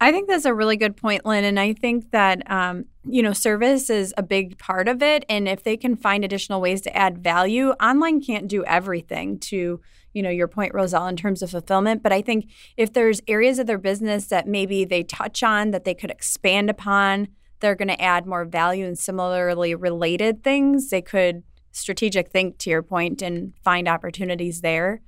I 0.00 0.12
think 0.12 0.28
that's 0.28 0.44
a 0.44 0.54
really 0.54 0.76
good 0.76 0.96
point, 0.96 1.26
Lynn. 1.26 1.44
And 1.44 1.58
I 1.58 1.72
think 1.72 2.12
that, 2.12 2.48
um, 2.50 2.84
you 3.04 3.20
know, 3.20 3.32
service 3.32 3.90
is 3.90 4.14
a 4.16 4.22
big 4.22 4.56
part 4.58 4.86
of 4.86 5.02
it. 5.02 5.24
And 5.28 5.48
if 5.48 5.64
they 5.64 5.76
can 5.76 5.96
find 5.96 6.24
additional 6.24 6.60
ways 6.60 6.80
to 6.82 6.96
add 6.96 7.18
value, 7.18 7.70
online 7.80 8.20
can't 8.20 8.46
do 8.46 8.64
everything 8.64 9.38
to 9.40 9.80
you 10.12 10.22
know 10.22 10.30
your 10.30 10.48
point 10.48 10.74
roselle 10.74 11.06
in 11.06 11.16
terms 11.16 11.42
of 11.42 11.50
fulfillment. 11.50 12.02
But 12.02 12.12
i 12.12 12.22
think 12.22 12.48
if 12.76 12.92
there's 12.92 13.20
areas 13.28 13.58
of 13.58 13.66
their 13.66 13.78
business 13.78 14.26
that 14.26 14.46
maybe 14.46 14.84
they 14.84 15.02
touch 15.02 15.42
on 15.42 15.70
that 15.70 15.84
they 15.84 15.94
could 15.94 16.10
expand 16.10 16.70
upon 16.70 17.28
they're 17.60 17.74
going 17.74 17.88
to 17.88 18.00
add 18.00 18.24
more 18.24 18.44
value 18.44 18.86
and 18.86 18.98
similarly 18.98 19.74
related 19.74 20.44
things 20.44 20.90
they 20.90 21.02
could 21.02 21.42
strategic 21.72 22.30
think 22.30 22.58
to 22.58 22.70
your 22.70 22.82
point 22.82 23.22
and 23.22 23.52
find 23.62 23.88
opportunities 23.88 24.60
there. 24.60 25.00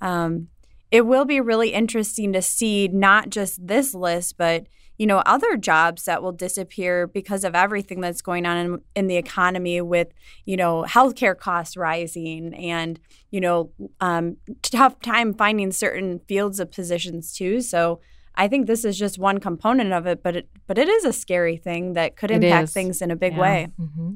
Um, 0.00 0.48
it 0.90 1.06
will 1.06 1.24
be 1.24 1.40
really 1.40 1.70
interesting 1.70 2.32
to 2.32 2.42
see 2.42 2.88
not 2.88 3.30
just 3.30 3.66
this 3.66 3.94
list 3.94 4.36
but 4.36 4.66
you 5.04 5.06
know 5.06 5.18
other 5.26 5.58
jobs 5.58 6.04
that 6.04 6.22
will 6.22 6.32
disappear 6.32 7.06
because 7.06 7.44
of 7.44 7.54
everything 7.54 8.00
that's 8.00 8.22
going 8.22 8.46
on 8.46 8.56
in, 8.56 8.80
in 8.96 9.06
the 9.06 9.16
economy 9.18 9.82
with 9.82 10.08
you 10.46 10.56
know 10.56 10.82
healthcare 10.88 11.36
costs 11.36 11.76
rising 11.76 12.54
and 12.54 12.98
you 13.30 13.38
know 13.38 13.70
um, 14.00 14.38
tough 14.62 14.98
time 15.00 15.34
finding 15.34 15.70
certain 15.72 16.20
fields 16.26 16.58
of 16.58 16.70
positions 16.70 17.34
too 17.34 17.60
so 17.60 18.00
I 18.34 18.48
think 18.48 18.66
this 18.66 18.82
is 18.82 18.98
just 18.98 19.18
one 19.18 19.38
component 19.38 19.92
of 19.92 20.06
it, 20.06 20.22
but 20.22 20.34
it 20.36 20.48
but 20.66 20.78
it 20.78 20.88
is 20.88 21.04
a 21.04 21.12
scary 21.12 21.58
thing 21.58 21.92
that 21.92 22.16
could 22.16 22.30
impact 22.32 22.70
things 22.70 23.00
in 23.02 23.12
a 23.12 23.16
big 23.16 23.34
yeah. 23.34 23.40
way. 23.40 23.68
Mm-hmm. 23.78 24.14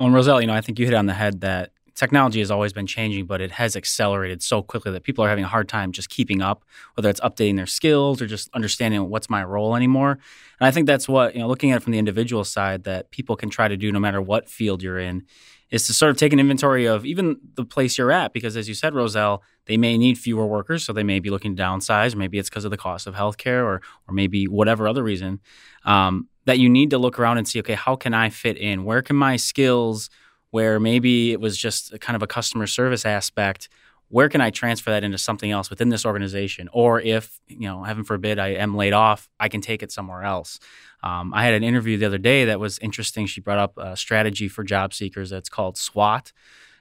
Well, 0.00 0.06
and 0.06 0.14
Roselle, 0.14 0.40
you 0.40 0.48
know, 0.48 0.54
I 0.54 0.60
think 0.60 0.80
you 0.80 0.86
hit 0.86 0.94
on 0.94 1.06
the 1.06 1.12
head 1.12 1.42
that 1.42 1.70
technology 1.94 2.40
has 2.40 2.50
always 2.50 2.72
been 2.72 2.86
changing, 2.86 3.26
but 3.26 3.40
it 3.40 3.52
has 3.52 3.76
accelerated 3.76 4.42
so 4.42 4.62
quickly 4.62 4.92
that 4.92 5.02
people 5.02 5.24
are 5.24 5.28
having 5.28 5.44
a 5.44 5.48
hard 5.48 5.68
time 5.68 5.92
just 5.92 6.08
keeping 6.08 6.42
up, 6.42 6.64
whether 6.94 7.08
it's 7.08 7.20
updating 7.20 7.56
their 7.56 7.66
skills 7.66 8.20
or 8.20 8.26
just 8.26 8.50
understanding 8.54 9.08
what's 9.08 9.30
my 9.30 9.44
role 9.44 9.76
anymore. 9.76 10.12
And 10.60 10.66
I 10.66 10.70
think 10.70 10.86
that's 10.86 11.08
what, 11.08 11.34
you 11.34 11.40
know, 11.40 11.48
looking 11.48 11.70
at 11.70 11.76
it 11.76 11.82
from 11.82 11.92
the 11.92 11.98
individual 11.98 12.44
side, 12.44 12.84
that 12.84 13.10
people 13.10 13.36
can 13.36 13.50
try 13.50 13.68
to 13.68 13.76
do 13.76 13.92
no 13.92 14.00
matter 14.00 14.20
what 14.20 14.48
field 14.48 14.82
you're 14.82 14.98
in, 14.98 15.24
is 15.70 15.86
to 15.86 15.92
sort 15.92 16.10
of 16.10 16.16
take 16.16 16.32
an 16.32 16.38
inventory 16.38 16.86
of 16.86 17.04
even 17.04 17.36
the 17.54 17.64
place 17.64 17.96
you're 17.96 18.12
at, 18.12 18.32
because 18.32 18.56
as 18.56 18.68
you 18.68 18.74
said, 18.74 18.94
Roselle, 18.94 19.42
they 19.66 19.76
may 19.76 19.96
need 19.96 20.18
fewer 20.18 20.46
workers, 20.46 20.84
so 20.84 20.92
they 20.92 21.02
may 21.02 21.20
be 21.20 21.30
looking 21.30 21.56
to 21.56 21.62
downsize. 21.62 22.14
Maybe 22.14 22.38
it's 22.38 22.48
because 22.50 22.64
of 22.64 22.70
the 22.70 22.76
cost 22.76 23.06
of 23.06 23.14
healthcare, 23.14 23.64
or 23.64 23.80
or 24.06 24.14
maybe 24.14 24.46
whatever 24.46 24.86
other 24.86 25.02
reason. 25.02 25.40
Um, 25.84 26.28
that 26.44 26.58
you 26.58 26.68
need 26.68 26.90
to 26.90 26.98
look 26.98 27.18
around 27.18 27.38
and 27.38 27.48
see, 27.48 27.58
okay, 27.60 27.74
how 27.74 27.96
can 27.96 28.12
I 28.12 28.28
fit 28.28 28.58
in? 28.58 28.84
Where 28.84 29.00
can 29.00 29.16
my 29.16 29.36
skills, 29.36 30.10
where 30.54 30.78
maybe 30.78 31.32
it 31.32 31.40
was 31.40 31.58
just 31.58 31.98
kind 32.00 32.14
of 32.14 32.22
a 32.22 32.28
customer 32.28 32.64
service 32.64 33.04
aspect, 33.04 33.68
where 34.06 34.28
can 34.28 34.40
I 34.40 34.50
transfer 34.50 34.90
that 34.90 35.02
into 35.02 35.18
something 35.18 35.50
else 35.50 35.68
within 35.68 35.88
this 35.88 36.06
organization? 36.06 36.68
Or 36.72 37.00
if, 37.00 37.40
you 37.48 37.66
know, 37.66 37.82
heaven 37.82 38.04
forbid, 38.04 38.38
I 38.38 38.50
am 38.50 38.76
laid 38.76 38.92
off, 38.92 39.28
I 39.40 39.48
can 39.48 39.60
take 39.60 39.82
it 39.82 39.90
somewhere 39.90 40.22
else. 40.22 40.60
Um, 41.02 41.34
I 41.34 41.42
had 41.42 41.54
an 41.54 41.64
interview 41.64 41.98
the 41.98 42.06
other 42.06 42.18
day 42.18 42.44
that 42.44 42.60
was 42.60 42.78
interesting. 42.78 43.26
She 43.26 43.40
brought 43.40 43.58
up 43.58 43.76
a 43.76 43.96
strategy 43.96 44.46
for 44.46 44.62
job 44.62 44.94
seekers 44.94 45.28
that's 45.28 45.48
called 45.48 45.76
SWOT. 45.76 46.30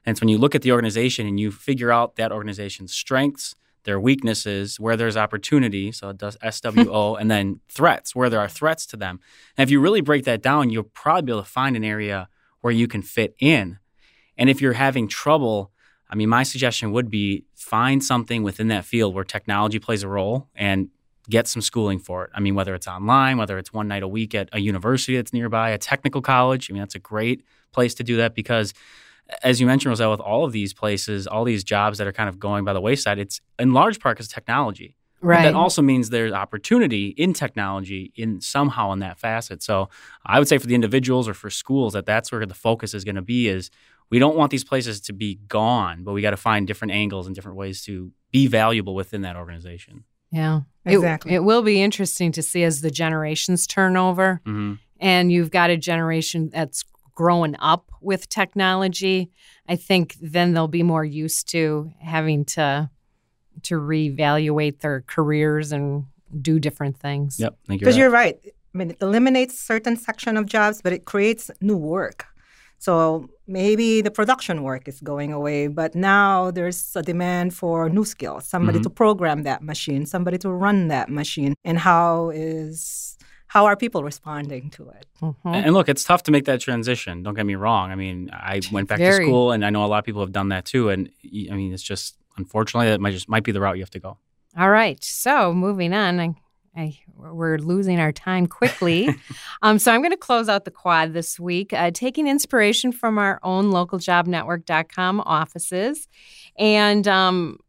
And 0.05 0.13
it's 0.13 0.21
when 0.21 0.29
you 0.29 0.37
look 0.37 0.53
at 0.53 0.61
the 0.61 0.71
organization 0.71 1.25
and 1.25 1.39
you 1.39 1.49
figure 1.49 1.91
out 1.91 2.17
that 2.17 2.31
organization's 2.31 2.93
strengths, 2.93 3.55
their 3.85 3.99
weaknesses, 3.99 4.79
where 4.79 4.95
there's 4.95 5.17
opportunity, 5.17 5.91
so 5.91 6.09
it 6.09 6.19
does 6.19 6.37
SWO, 6.43 7.17
and 7.19 7.31
then 7.31 7.59
threats, 7.69 8.13
where 8.13 8.29
there 8.29 8.39
are 8.39 8.47
threats 8.47 8.85
to 8.85 8.97
them. 8.97 9.19
And 9.57 9.63
if 9.67 9.71
you 9.71 9.79
really 9.79 10.01
break 10.01 10.25
that 10.25 10.43
down, 10.43 10.69
you'll 10.69 10.83
probably 10.83 11.23
be 11.23 11.31
able 11.31 11.41
to 11.41 11.49
find 11.49 11.75
an 11.75 11.83
area 11.83 12.29
where 12.63 12.71
you 12.71 12.87
can 12.87 13.01
fit 13.01 13.35
in. 13.39 13.77
And 14.37 14.49
if 14.49 14.61
you're 14.61 14.73
having 14.73 15.09
trouble, 15.09 15.71
I 16.09 16.15
mean, 16.15 16.29
my 16.29 16.43
suggestion 16.43 16.93
would 16.93 17.09
be 17.09 17.43
find 17.55 18.01
something 18.01 18.41
within 18.41 18.69
that 18.69 18.85
field 18.85 19.13
where 19.13 19.25
technology 19.25 19.79
plays 19.79 20.01
a 20.01 20.07
role 20.07 20.47
and 20.55 20.87
get 21.29 21.45
some 21.45 21.61
schooling 21.61 21.99
for 21.99 22.23
it. 22.23 22.31
I 22.33 22.39
mean, 22.39 22.55
whether 22.55 22.73
it's 22.73 22.87
online, 22.87 23.37
whether 23.37 23.57
it's 23.57 23.73
one 23.73 23.89
night 23.89 24.01
a 24.01 24.07
week 24.07 24.33
at 24.33 24.47
a 24.53 24.59
university 24.59 25.17
that's 25.17 25.33
nearby, 25.33 25.71
a 25.71 25.77
technical 25.77 26.21
college. 26.21 26.71
I 26.71 26.73
mean, 26.73 26.81
that's 26.81 26.95
a 26.95 26.99
great 26.99 27.43
place 27.73 27.93
to 27.95 28.03
do 28.03 28.15
that 28.17 28.33
because, 28.33 28.73
as 29.43 29.59
you 29.59 29.67
mentioned, 29.67 29.89
Roselle, 29.89 30.11
with 30.11 30.21
all 30.21 30.45
of 30.45 30.53
these 30.53 30.73
places, 30.73 31.27
all 31.27 31.43
these 31.43 31.65
jobs 31.65 31.97
that 31.97 32.07
are 32.07 32.13
kind 32.13 32.29
of 32.29 32.39
going 32.39 32.63
by 32.63 32.71
the 32.71 32.81
wayside, 32.81 33.19
it's 33.19 33.41
in 33.59 33.73
large 33.73 33.99
part 33.99 34.15
because 34.15 34.29
technology. 34.29 34.95
Right. 35.23 35.37
But 35.37 35.43
that 35.43 35.55
also 35.55 35.81
means 35.81 36.09
there's 36.09 36.33
opportunity 36.33 37.07
in 37.17 37.33
technology 37.33 38.11
in 38.15 38.41
somehow 38.41 38.91
in 38.91 38.99
that 38.99 39.17
facet. 39.17 39.63
So 39.63 39.89
I 40.25 40.37
would 40.37 40.47
say 40.47 40.57
for 40.57 40.67
the 40.67 40.75
individuals 40.75 41.27
or 41.29 41.33
for 41.33 41.49
schools 41.49 41.93
that 41.93 42.05
that's 42.05 42.31
where 42.31 42.45
the 42.45 42.53
focus 42.53 42.93
is 42.93 43.03
going 43.03 43.15
to 43.15 43.21
be 43.21 43.47
is 43.47 43.69
we 44.09 44.19
don't 44.19 44.35
want 44.35 44.51
these 44.51 44.65
places 44.65 44.99
to 45.01 45.13
be 45.13 45.39
gone, 45.47 46.03
but 46.03 46.11
we 46.11 46.21
got 46.21 46.31
to 46.31 46.37
find 46.37 46.67
different 46.67 46.91
angles 46.91 47.25
and 47.25 47.35
different 47.35 47.57
ways 47.57 47.83
to 47.85 48.11
be 48.31 48.47
valuable 48.47 48.93
within 48.95 49.21
that 49.21 49.35
organization. 49.37 50.03
Yeah. 50.29 50.61
Exactly. 50.85 51.31
It, 51.31 51.37
it 51.37 51.43
will 51.45 51.61
be 51.61 51.81
interesting 51.81 52.31
to 52.33 52.41
see 52.41 52.63
as 52.63 52.81
the 52.81 52.91
generations 52.91 53.65
turn 53.65 53.95
over 53.95 54.41
Mm-hmm. 54.45 54.73
and 54.99 55.31
you've 55.31 55.51
got 55.51 55.69
a 55.69 55.77
generation 55.77 56.49
that's 56.51 56.83
growing 57.15 57.55
up 57.59 57.91
with 58.01 58.27
technology. 58.27 59.31
I 59.69 59.75
think 59.75 60.17
then 60.19 60.53
they'll 60.53 60.67
be 60.67 60.83
more 60.83 61.05
used 61.05 61.47
to 61.51 61.91
having 62.01 62.43
to 62.45 62.89
to 63.63 63.79
reevaluate 63.79 64.79
their 64.79 65.01
careers 65.07 65.71
and 65.71 66.05
do 66.41 66.59
different 66.59 66.97
things. 66.97 67.39
Yep. 67.39 67.55
Thank 67.67 67.81
you. 67.81 67.85
Because 67.85 67.97
you're 67.97 68.09
right. 68.09 68.37
I 68.73 68.77
mean, 68.77 68.91
it 68.91 68.97
eliminates 69.01 69.59
certain 69.59 69.95
section 69.97 70.35
of 70.37 70.45
jobs, 70.45 70.81
but 70.81 70.93
it 70.93 71.05
creates 71.05 71.51
new 71.61 71.77
work. 71.77 72.25
So 72.79 73.29
maybe 73.47 74.01
the 74.01 74.11
production 74.11 74.61
work 74.63 74.87
is 74.87 74.99
going 74.99 75.31
away, 75.31 75.67
but 75.67 75.95
now 75.95 76.51
there's 76.51 76.93
a 76.95 77.01
demand 77.01 77.53
for 77.53 77.87
new 77.89 78.03
skills, 78.03 78.45
somebody 78.45 78.79
Mhm. 78.79 78.83
to 78.83 78.89
program 78.89 79.43
that 79.43 79.61
machine, 79.63 80.05
somebody 80.05 80.37
to 80.39 80.49
run 80.49 80.87
that 80.89 81.09
machine. 81.09 81.53
And 81.63 81.77
how 81.79 82.31
is 82.33 83.17
how 83.47 83.67
are 83.67 83.75
people 83.75 84.03
responding 84.03 84.71
to 84.71 84.89
it? 84.89 85.05
Mhm. 85.21 85.35
And 85.45 85.73
look, 85.75 85.87
it's 85.87 86.03
tough 86.03 86.23
to 86.23 86.31
make 86.31 86.45
that 86.45 86.59
transition. 86.59 87.21
Don't 87.21 87.35
get 87.35 87.45
me 87.45 87.53
wrong. 87.53 87.91
I 87.91 87.95
mean, 87.95 88.31
I 88.33 88.61
went 88.71 88.87
back 88.89 88.97
Very. 88.97 89.25
to 89.25 89.29
school, 89.29 89.51
and 89.51 89.63
I 89.63 89.69
know 89.69 89.85
a 89.85 89.89
lot 89.93 89.99
of 89.99 90.05
people 90.05 90.21
have 90.21 90.31
done 90.31 90.49
that 90.49 90.65
too. 90.65 90.89
And 90.89 91.07
I 91.51 91.53
mean, 91.53 91.71
it's 91.71 91.83
just 91.83 92.17
unfortunately 92.37 92.89
that 92.89 92.99
might 92.99 93.11
just 93.11 93.29
might 93.29 93.43
be 93.43 93.51
the 93.51 93.61
route 93.61 93.77
you 93.77 93.83
have 93.83 93.89
to 93.91 93.99
go. 93.99 94.17
All 94.57 94.69
right. 94.69 95.03
So 95.03 95.53
moving 95.53 95.93
on, 95.93 96.19
I, 96.19 96.35
I, 96.75 96.99
we're 97.15 97.57
losing 97.57 97.99
our 97.99 98.11
time 98.11 98.45
quickly. 98.47 99.09
um, 99.63 99.79
so 99.79 99.91
I'm 99.91 100.01
going 100.01 100.11
to 100.11 100.17
close 100.17 100.47
out 100.47 100.65
the 100.65 100.71
quad 100.71 101.13
this 101.13 101.39
week, 101.39 101.73
uh, 101.73 101.91
taking 101.91 102.27
inspiration 102.27 102.91
from 102.91 103.17
our 103.17 103.39
own 103.41 103.71
localjobnetwork.com 103.71 105.21
offices. 105.21 106.07
And 106.57 107.07
um, 107.07 107.59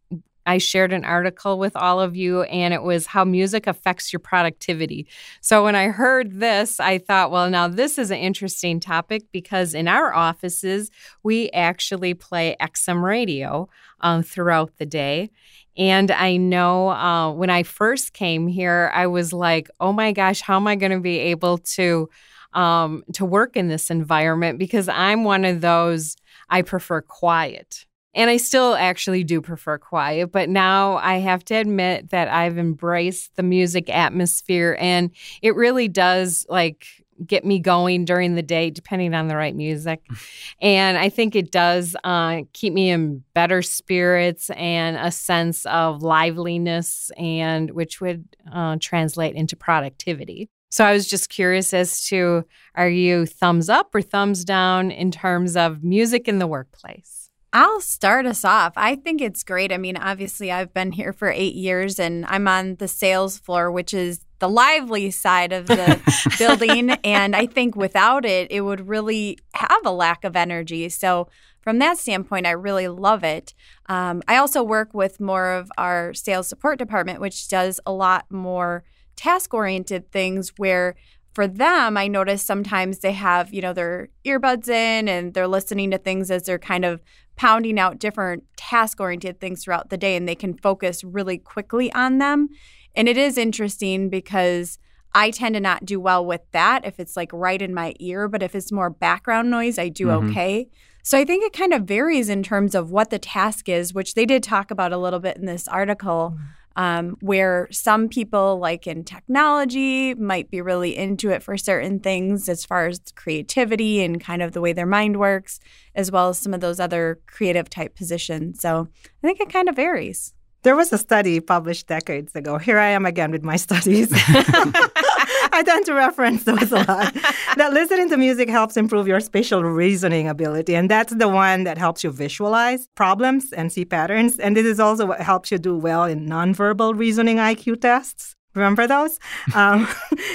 I 0.47 0.59
shared 0.59 0.93
an 0.93 1.05
article 1.05 1.59
with 1.59 1.75
all 1.77 2.01
of 2.01 2.17
you, 2.17 2.43
and 2.43 2.75
it 2.75 2.83
was 2.83 3.07
how 3.07 3.25
music 3.25 3.67
affects 3.67 4.13
your 4.13 4.21
productivity. 4.21 5.07
So 5.41 5.65
when 5.65 5.75
I 5.75 5.89
heard 5.89 6.39
this, 6.41 6.81
I 6.81 6.99
thought, 6.99 7.31
well, 7.31 7.49
now 7.49 7.69
this 7.69 7.99
is 7.99 8.11
an 8.11 8.19
interesting 8.19 8.81
topic 8.81 9.25
because 9.33 9.75
in 9.75 9.89
our 9.89 10.13
offices, 10.15 10.91
we 11.23 11.51
actually 11.51 12.15
play 12.15 12.57
XM 12.61 13.03
radio 13.03 13.69
um, 14.01 14.23
throughout 14.23 14.77
the 14.79 14.87
day. 14.87 15.31
And 15.77 16.11
I 16.11 16.37
know 16.37 16.91
uh, 16.91 17.33
when 17.33 17.51
I 17.51 17.63
first 17.63 18.13
came 18.13 18.47
here, 18.47 18.91
I 18.95 19.07
was 19.07 19.33
like, 19.33 19.69
oh 19.81 19.93
my 19.93 20.13
gosh, 20.13 20.41
how 20.41 20.57
am 20.57 20.67
I 20.67 20.77
going 20.77 20.93
to 20.93 21.01
be 21.01 21.19
able 21.19 21.59
to? 21.59 22.09
Um, 22.53 23.03
to 23.15 23.25
work 23.25 23.57
in 23.57 23.67
this 23.67 23.91
environment 23.91 24.61
because 24.61 24.89
I'm 24.89 25.25
one 25.25 25.45
of 25.45 25.61
those 25.61 26.15
I 26.49 26.63
prefer 26.63 27.01
quiet. 27.01 27.85
And 28.14 28.31
I 28.31 28.37
still 28.37 28.74
actually 28.74 29.24
do 29.24 29.40
prefer 29.40 29.79
quiet, 29.79 30.31
but 30.31 30.48
now 30.48 30.96
I 30.96 31.16
have 31.16 31.44
to 31.46 31.55
admit 31.55 32.11
that 32.11 32.29
I've 32.29 32.59
embraced 32.59 33.35
the 33.37 33.42
music 33.42 33.90
atmosphere 33.90 34.77
and 34.79 35.11
it 35.42 35.57
really 35.57 35.88
does 35.88 36.46
like 36.48 36.87
get 37.24 37.44
me 37.44 37.59
going 37.59 38.05
during 38.05 38.35
the 38.35 38.42
day, 38.42 38.70
depending 38.70 39.14
on 39.14 39.29
the 39.29 39.37
right 39.37 39.55
music. 39.55 40.03
and 40.61 40.96
I 40.98 41.09
think 41.09 41.37
it 41.37 41.50
does 41.50 41.96
uh, 42.05 42.42
keep 42.53 42.72
me 42.72 42.90
in 42.90 43.22
better 43.35 43.62
spirits 43.62 44.50
and 44.50 44.96
a 44.96 45.11
sense 45.11 45.66
of 45.66 46.03
liveliness, 46.03 47.11
and 47.16 47.70
which 47.70 48.00
would 48.00 48.24
uh, 48.53 48.77
translate 48.81 49.35
into 49.35 49.57
productivity. 49.57 50.48
So 50.70 50.85
I 50.85 50.92
was 50.92 51.07
just 51.07 51.29
curious 51.29 51.72
as 51.72 52.05
to 52.07 52.44
are 52.74 52.88
you 52.88 53.27
thumbs 53.27 53.68
up 53.68 53.94
or 53.94 54.03
thumbs 54.03 54.44
down 54.44 54.90
in 54.90 55.12
terms 55.12 55.57
of 55.57 55.85
music 55.85 56.27
in 56.27 56.40
the 56.40 56.48
workplace? 56.48 57.24
I'll 57.57 57.81
start 57.81 58.27
us 58.27 58.45
off. 58.45 58.73
I 58.75 58.97
think 58.97 59.21
it's 59.21 59.45
great. 59.45 59.73
I 59.73 59.79
mean, 59.79 59.97
obviously, 59.97 60.51
I've 60.51 60.75
been 60.75 60.90
here 60.90 61.12
for 61.12 61.31
eight 61.31 61.55
years 61.55 62.01
and 62.01 62.27
I'm 62.27 62.49
on 62.49 62.75
the 62.75 62.88
sales 62.88 63.38
floor, 63.38 63.71
which 63.71 63.95
is 63.95 64.25
the 64.40 64.49
lively 64.49 65.12
side 65.12 65.53
of 65.53 65.67
the 65.69 66.01
building. 66.38 66.90
And 67.05 67.37
I 67.37 67.47
think 67.47 67.77
without 67.77 68.25
it, 68.25 68.51
it 68.51 68.62
would 68.62 68.88
really 68.88 69.38
have 69.55 69.83
a 69.85 69.93
lack 69.93 70.25
of 70.25 70.35
energy. 70.35 70.88
So, 70.88 71.29
from 71.61 71.79
that 71.79 71.97
standpoint, 71.97 72.47
I 72.47 72.51
really 72.51 72.88
love 72.88 73.23
it. 73.23 73.55
Um, 73.87 74.23
I 74.29 74.37
also 74.37 74.62
work 74.62 74.93
with 74.93 75.19
more 75.21 75.53
of 75.53 75.71
our 75.79 76.12
sales 76.12 76.49
support 76.49 76.79
department, 76.79 77.21
which 77.21 77.49
does 77.49 77.81
a 77.87 77.93
lot 77.93 78.27
more 78.31 78.85
task 79.17 79.55
oriented 79.55 80.11
things 80.11 80.53
where 80.57 80.97
for 81.35 81.49
them, 81.49 81.97
I 81.97 82.07
notice 82.07 82.43
sometimes 82.43 83.01
they 83.01 83.12
have, 83.12 83.53
you 83.53 83.61
know, 83.61 83.73
their 83.73 84.09
earbuds 84.25 84.69
in 84.69 85.09
and 85.09 85.35
they're 85.35 85.49
listening 85.49 85.90
to 85.90 85.99
things 85.99 86.31
as 86.31 86.45
they're 86.45 86.61
kind 86.61 86.85
of 86.85 87.03
pounding 87.37 87.79
out 87.79 87.99
different 87.99 88.44
task 88.57 89.01
oriented 89.01 89.40
things 89.40 89.64
throughout 89.64 89.90
the 89.90 89.97
day 89.97 90.16
and 90.16 90.29
they 90.29 90.35
can 90.35 90.55
focus 90.57 91.03
really 91.03 91.38
quickly 91.38 91.92
on 91.92 92.18
them. 92.18 92.49
And 92.94 93.09
it 93.09 93.16
is 93.16 93.37
interesting 93.37 94.09
because 94.09 94.79
I 95.14 95.31
tend 95.31 95.55
to 95.55 95.61
not 95.61 95.85
do 95.85 96.01
well 96.01 96.25
with 96.25 96.42
that 96.53 96.85
if 96.85 96.99
it's 96.99 97.16
like 97.16 97.33
right 97.33 97.61
in 97.61 97.75
my 97.75 97.94
ear, 98.01 98.29
but 98.29 98.42
if 98.42 98.55
it's 98.55 98.73
more 98.73 98.90
background 98.90 99.51
noise, 99.51 99.79
I 99.79 99.88
do 99.88 100.07
Mhm. 100.07 100.31
okay. 100.31 100.68
So 101.03 101.18
I 101.18 101.25
think 101.25 101.44
it 101.44 101.53
kind 101.53 101.75
of 101.75 101.83
varies 101.83 102.29
in 102.29 102.42
terms 102.42 102.75
of 102.75 102.90
what 102.90 103.11
the 103.11 103.18
task 103.18 103.68
is, 103.68 103.92
which 103.92 104.14
they 104.14 104.25
did 104.25 104.42
talk 104.42 104.70
about 104.70 104.92
a 104.92 104.97
little 104.97 105.20
bit 105.20 105.37
in 105.37 105.44
this 105.44 105.68
article. 105.68 106.37
Um, 106.77 107.17
where 107.21 107.69
some 107.71 108.09
people, 108.09 108.59
like 108.59 108.89
in 108.89 109.05
technology, 109.05 110.15
might 110.15 110.51
be 110.51 110.61
really 110.61 110.97
into 110.97 111.31
it 111.31 111.43
for 111.43 111.57
certain 111.57 112.01
things 112.01 112.49
as 112.49 112.65
far 112.65 112.87
as 112.87 113.01
creativity 113.15 114.03
and 114.03 114.21
kind 114.21 114.43
of 114.43 114.53
the 114.53 114.61
way 114.61 114.73
their 114.73 114.85
mind 114.85 115.19
works, 115.19 115.61
as 115.95 116.11
well 116.11 116.31
as 116.31 116.39
some 116.39 116.53
of 116.53 116.61
those 116.61 116.81
other 116.81 117.21
creative 117.27 117.71
type 117.71 117.95
positions. 117.95 118.61
So 118.61 118.89
I 119.05 119.27
think 119.27 119.41
it 119.41 119.53
kind 119.53 119.69
of 119.69 119.77
varies. 119.77 120.35
There 120.65 120.75
was 120.75 120.93
a 120.93 120.99
study 120.99 121.41
published 121.41 121.87
decades 121.87 122.35
ago. 122.35 122.57
Here 122.57 122.79
I 122.79 122.89
am 122.89 123.05
again 123.05 123.31
with 123.31 123.45
my 123.45 123.57
studies. 123.57 124.11
I 125.53 125.63
tend 125.65 125.87
to 125.87 125.95
reference 125.95 126.45
those 126.45 126.73
a 126.73 126.77
lot. 126.77 127.15
that 127.57 127.73
listening 127.73 128.09
to 128.11 128.17
music 128.17 128.49
helps 128.49 128.77
improve 128.77 129.07
your 129.07 129.21
spatial 129.21 129.63
reasoning 129.63 130.29
ability. 130.29 130.75
And 130.75 130.91
that's 130.91 131.15
the 131.15 131.29
one 131.29 131.65
that 131.65 131.79
helps 131.79 132.05
you 132.05 132.11
visualize 132.11 132.89
problems 132.95 133.53
and 133.53 133.73
see 133.73 133.85
patterns. 133.85 134.39
And 134.39 134.57
this 134.57 134.67
is 134.67 134.81
also 134.81 135.07
what 135.07 135.21
helps 135.21 135.51
you 135.51 135.59
do 135.59 135.77
well 135.77 136.05
in 136.05 136.27
nonverbal 136.27 136.99
reasoning 136.99 137.37
IQ 137.37 137.81
tests. 137.81 138.35
Remember 138.55 138.87
those? 138.87 139.19
Um, 139.55 139.87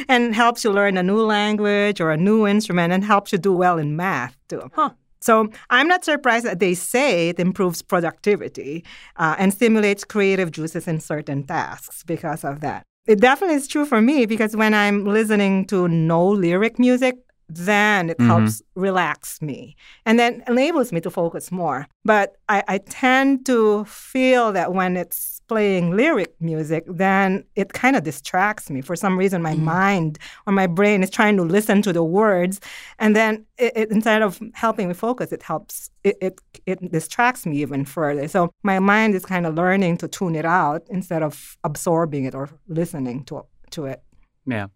and 0.08 0.34
helps 0.34 0.64
you 0.64 0.72
learn 0.72 0.98
a 0.98 1.04
new 1.04 1.22
language 1.22 2.00
or 2.00 2.12
a 2.12 2.18
new 2.18 2.48
instrument 2.48 2.94
and 2.94 3.04
helps 3.04 3.32
you 3.32 3.38
do 3.38 3.54
well 3.54 3.78
in 3.78 3.96
math 3.96 4.38
too. 4.48 4.70
Huh. 4.74 4.92
So 5.22 5.50
I'm 5.70 5.88
not 5.88 6.06
surprised 6.06 6.46
that 6.46 6.60
they 6.60 6.74
say 6.74 7.30
it 7.30 7.40
improves 7.40 7.82
productivity 7.82 8.86
uh, 9.18 9.36
and 9.38 9.54
stimulates 9.54 10.04
creative 10.06 10.52
juices 10.52 10.88
in 10.88 11.02
certain 11.02 11.44
tasks 11.44 12.04
because 12.04 12.44
of 12.44 12.62
that. 12.62 12.84
It 13.10 13.20
definitely 13.20 13.56
is 13.56 13.68
true 13.68 13.88
for 13.88 14.02
me 14.02 14.28
because 14.28 14.56
when 14.56 14.76
I'm 14.76 15.04
listening 15.04 15.66
to 15.66 15.88
no 15.88 16.28
lyric 16.28 16.78
music, 16.78 17.16
then 17.50 18.10
it 18.10 18.18
Mhm. 18.20 18.28
helps 18.28 18.62
relax 18.76 19.42
me 19.42 19.76
and 20.06 20.20
then 20.20 20.44
enables 20.48 20.92
me 20.92 21.02
to 21.02 21.10
focus 21.10 21.52
more. 21.52 21.88
But 22.06 22.36
I, 22.48 22.64
I 22.68 22.78
tend 22.78 23.46
to 23.48 23.86
feel 23.86 24.52
that 24.54 24.74
when 24.74 24.96
it's 24.98 25.42
playing 25.48 25.98
lyric 25.98 26.36
music, 26.40 26.84
then 26.88 27.44
it 27.56 27.74
kind 27.74 27.96
of 27.96 28.04
distracts 28.04 28.70
me. 28.70 28.82
For 28.82 28.96
some 28.96 29.18
reason, 29.18 29.42
my 29.42 29.56
Mm. 29.56 29.64
mind 29.64 30.20
or 30.46 30.54
my 30.54 30.68
brain 30.68 31.02
is 31.02 31.10
trying 31.10 31.38
to 31.38 31.44
listen 31.44 31.82
to 31.82 31.92
the 31.92 32.04
words, 32.04 32.60
and 33.00 33.16
then 33.16 33.46
it, 33.58 33.74
it, 33.76 33.92
instead 33.92 34.22
of 34.22 34.40
helping 34.54 34.88
me 34.88 34.94
focus, 34.94 35.32
it 35.32 35.42
helps 35.42 35.90
it, 36.04 36.18
it 36.22 36.40
it 36.68 36.92
distracts 36.92 37.46
me 37.48 37.58
even 37.62 37.84
further. 37.84 38.28
So 38.28 38.52
my 38.64 38.78
mind 38.80 39.16
is 39.16 39.26
kind 39.26 39.46
of 39.48 39.56
learning 39.56 39.98
to 39.98 40.08
tune 40.08 40.36
it 40.36 40.46
out 40.46 40.84
instead 40.90 41.24
of 41.24 41.58
absorbing 41.64 42.26
it 42.26 42.36
or 42.36 42.48
listening 42.68 43.24
to 43.26 43.44
to 43.72 43.86
it. 43.86 44.04
Yeah. 44.46 44.68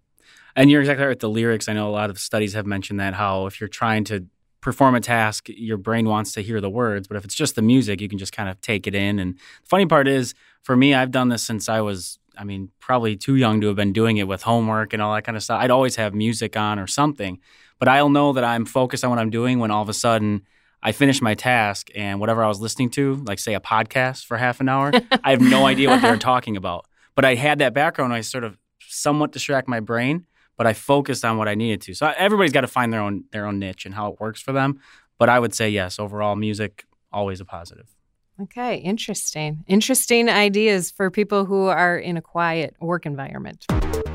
And 0.56 0.70
you're 0.70 0.82
exactly 0.82 1.04
right 1.04 1.10
with 1.10 1.20
the 1.20 1.30
lyrics. 1.30 1.68
I 1.68 1.74
know 1.74 1.90
a 1.90 1.92
lot 1.92 2.10
of 2.10 2.20
studies 2.20 2.54
have 2.54 2.66
mentioned 2.66 3.00
that 3.00 3.14
how 3.14 3.48
if 3.48 3.60
you're 3.60 3.68
trying 3.68 4.04
to 4.06 4.26
perform 4.64 4.96
a 4.96 5.02
task, 5.02 5.50
your 5.50 5.78
brain 5.78 6.08
wants 6.08 6.32
to 6.32 6.42
hear 6.42 6.62
the 6.62 6.70
words, 6.70 7.08
but 7.08 7.18
if 7.18 7.26
it's 7.26 7.36
just 7.36 7.56
the 7.56 7.62
music, 7.62 8.00
you 8.00 8.08
can 8.08 8.18
just 8.18 8.32
kind 8.32 8.50
of 8.50 8.60
take 8.62 8.88
it 8.88 8.96
in. 8.96 9.20
And 9.20 9.36
the 9.36 9.68
funny 9.68 9.86
part 9.86 10.08
is, 10.08 10.34
for 10.64 10.76
me, 10.76 10.94
I've 10.94 11.12
done 11.12 11.28
this 11.28 11.44
since 11.44 11.68
I 11.68 11.82
was, 11.82 12.18
I 12.38 12.46
mean, 12.46 12.70
probably 12.80 13.18
too 13.18 13.36
young 13.36 13.60
to 13.62 13.68
have 13.68 13.76
been 13.76 13.92
doing 13.92 14.18
it 14.18 14.28
with 14.28 14.44
homework 14.44 14.94
and 14.94 15.02
all 15.02 15.14
that 15.14 15.24
kind 15.24 15.36
of 15.36 15.44
stuff. 15.44 15.62
I'd 15.62 15.70
always 15.70 15.98
have 15.98 16.14
music 16.14 16.56
on 16.56 16.80
or 16.80 16.88
something, 16.88 17.40
but 17.78 17.90
I'll 17.90 18.10
know 18.10 18.32
that 18.34 18.46
I'm 18.46 18.66
focused 18.66 19.04
on 19.04 19.10
what 19.10 19.20
I'm 19.20 19.30
doing 19.30 19.60
when 19.60 19.70
all 19.70 19.82
of 19.82 19.90
a 19.90 19.94
sudden 19.94 20.44
I 20.82 20.94
finish 20.94 21.22
my 21.22 21.36
task 21.36 21.90
and 21.94 22.22
whatever 22.22 22.42
I 22.42 22.48
was 22.48 22.62
listening 22.62 22.90
to, 22.92 23.16
like 23.28 23.40
say 23.40 23.56
a 23.56 23.60
podcast 23.60 24.26
for 24.26 24.38
half 24.38 24.62
an 24.62 24.70
hour, 24.70 24.94
I 25.24 25.32
have 25.32 25.42
no 25.42 25.66
idea 25.66 25.90
what 25.90 26.02
they're 26.02 26.18
talking 26.32 26.56
about. 26.56 26.86
But 27.16 27.26
I 27.26 27.36
had 27.36 27.60
that 27.60 27.74
background, 27.74 28.14
I 28.14 28.22
sort 28.22 28.46
of 28.46 28.58
somewhat 28.88 29.34
distract 29.34 29.68
my 29.68 29.82
brain 29.82 30.26
but 30.58 30.68
I 30.68 30.74
focused 30.74 31.26
on 31.26 31.38
what 31.38 31.48
I 31.48 31.56
needed 31.56 31.82
to. 31.82 31.94
So 31.94 32.14
everybody's 32.18 32.52
got 32.52 32.62
to 32.62 32.68
find 32.68 32.92
their 32.94 33.02
own 33.02 33.26
their 33.32 33.46
own 33.46 33.60
niche 33.60 33.86
and 33.86 33.96
how 33.96 34.12
it 34.12 34.20
works 34.20 34.42
for 34.42 34.52
them. 34.52 34.80
But 35.18 35.30
I 35.30 35.40
would 35.40 35.54
say 35.54 35.70
yes, 35.70 36.00
overall 36.00 36.36
music 36.36 36.86
always 37.12 37.40
a 37.40 37.46
positive. 37.46 37.96
Okay, 38.42 38.78
interesting. 38.78 39.64
Interesting 39.68 40.28
ideas 40.28 40.90
for 40.90 41.12
people 41.12 41.46
who 41.46 41.68
are 41.68 41.98
in 41.98 42.18
a 42.18 42.22
quiet 42.22 42.76
work 42.82 43.06
environment. 43.06 43.66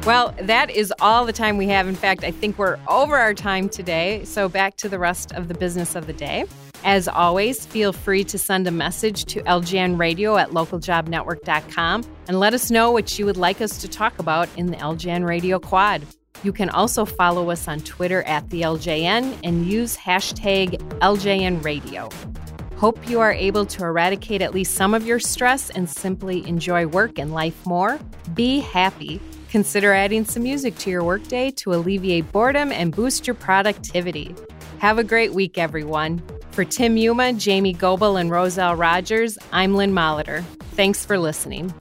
Well, 0.05 0.35
that 0.41 0.71
is 0.71 0.93
all 1.01 1.25
the 1.25 1.33
time 1.33 1.57
we 1.57 1.69
have. 1.69 1.87
In 1.87 1.95
fact, 1.95 2.25
I 2.25 2.33
think 2.33 2.59
we're 2.59 2.79
over 2.89 3.17
our 3.17 3.33
time 3.33 3.69
today. 3.69 4.25
So 4.25 4.49
back 4.49 4.77
to 4.79 4.89
the 4.89 4.99
rest 4.99 5.33
of 5.33 5.47
the 5.47 5.55
business 5.55 5.95
of 5.95 6.07
the 6.09 6.13
day. 6.13 6.47
As 6.85 7.09
always, 7.09 7.67
feel 7.67 7.93
free 7.93 8.25
to 8.25 8.39
send 8.39 8.67
a 8.67 8.71
message 8.71 9.25
to 9.27 9.43
LJN 9.43 9.99
Radio 9.99 10.37
at 10.37 10.51
localjobnetwork.com 10.51 12.05
and 12.29 12.41
let 12.41 12.55
us 12.55 12.71
know 12.71 12.91
what 12.91 13.19
you 13.19 13.27
would 13.27 13.37
like 13.37 13.61
us 13.61 13.79
to 13.79 13.89
talk 13.89 14.19
about 14.19 14.49
in 14.57 14.67
the 14.67 14.77
LJN 14.77 15.27
Radio 15.27 15.59
Quad. 15.59 16.03
You 16.45 16.53
can 16.53 16.71
also 16.71 17.05
follow 17.05 17.51
us 17.51 17.67
on 17.67 17.81
Twitter 17.81 18.23
at 18.23 18.49
the 18.51 18.63
LJN 18.63 19.39
and 19.43 19.67
use 19.67 19.97
hashtag 19.97 20.79
LJN 21.01 21.65
Radio. 21.65 22.09
Hope 22.77 23.09
you 23.09 23.19
are 23.19 23.33
able 23.33 23.67
to 23.67 23.83
eradicate 23.83 24.41
at 24.41 24.55
least 24.55 24.75
some 24.75 24.95
of 24.95 25.05
your 25.05 25.19
stress 25.19 25.69
and 25.71 25.91
simply 25.91 26.47
enjoy 26.47 26.87
work 26.87 27.19
and 27.19 27.35
life 27.35 27.67
more. 27.67 27.99
Be 28.35 28.61
happy. 28.61 29.21
Consider 29.51 29.93
adding 29.93 30.25
some 30.25 30.45
music 30.45 30.77
to 30.79 30.91
your 30.91 31.03
workday 31.03 31.51
to 31.53 31.75
alleviate 31.75 32.31
boredom 32.31 32.71
and 32.71 32.95
boost 32.95 33.27
your 33.27 33.35
productivity. 33.35 34.33
Have 34.79 34.99
a 34.99 35.05
great 35.05 35.35
week, 35.35 35.59
everyone. 35.59 36.23
For 36.53 36.65
Tim 36.65 36.97
Yuma, 36.97 37.33
Jamie 37.33 37.73
Goebel, 37.73 38.17
and 38.17 38.31
Roselle 38.31 38.77
Rogers, 38.77 39.39
I'm 39.53 39.75
Lynn 39.75 39.93
Molitor. 39.93 40.45
Thanks 40.75 41.05
for 41.05 41.19
listening. 41.19 41.75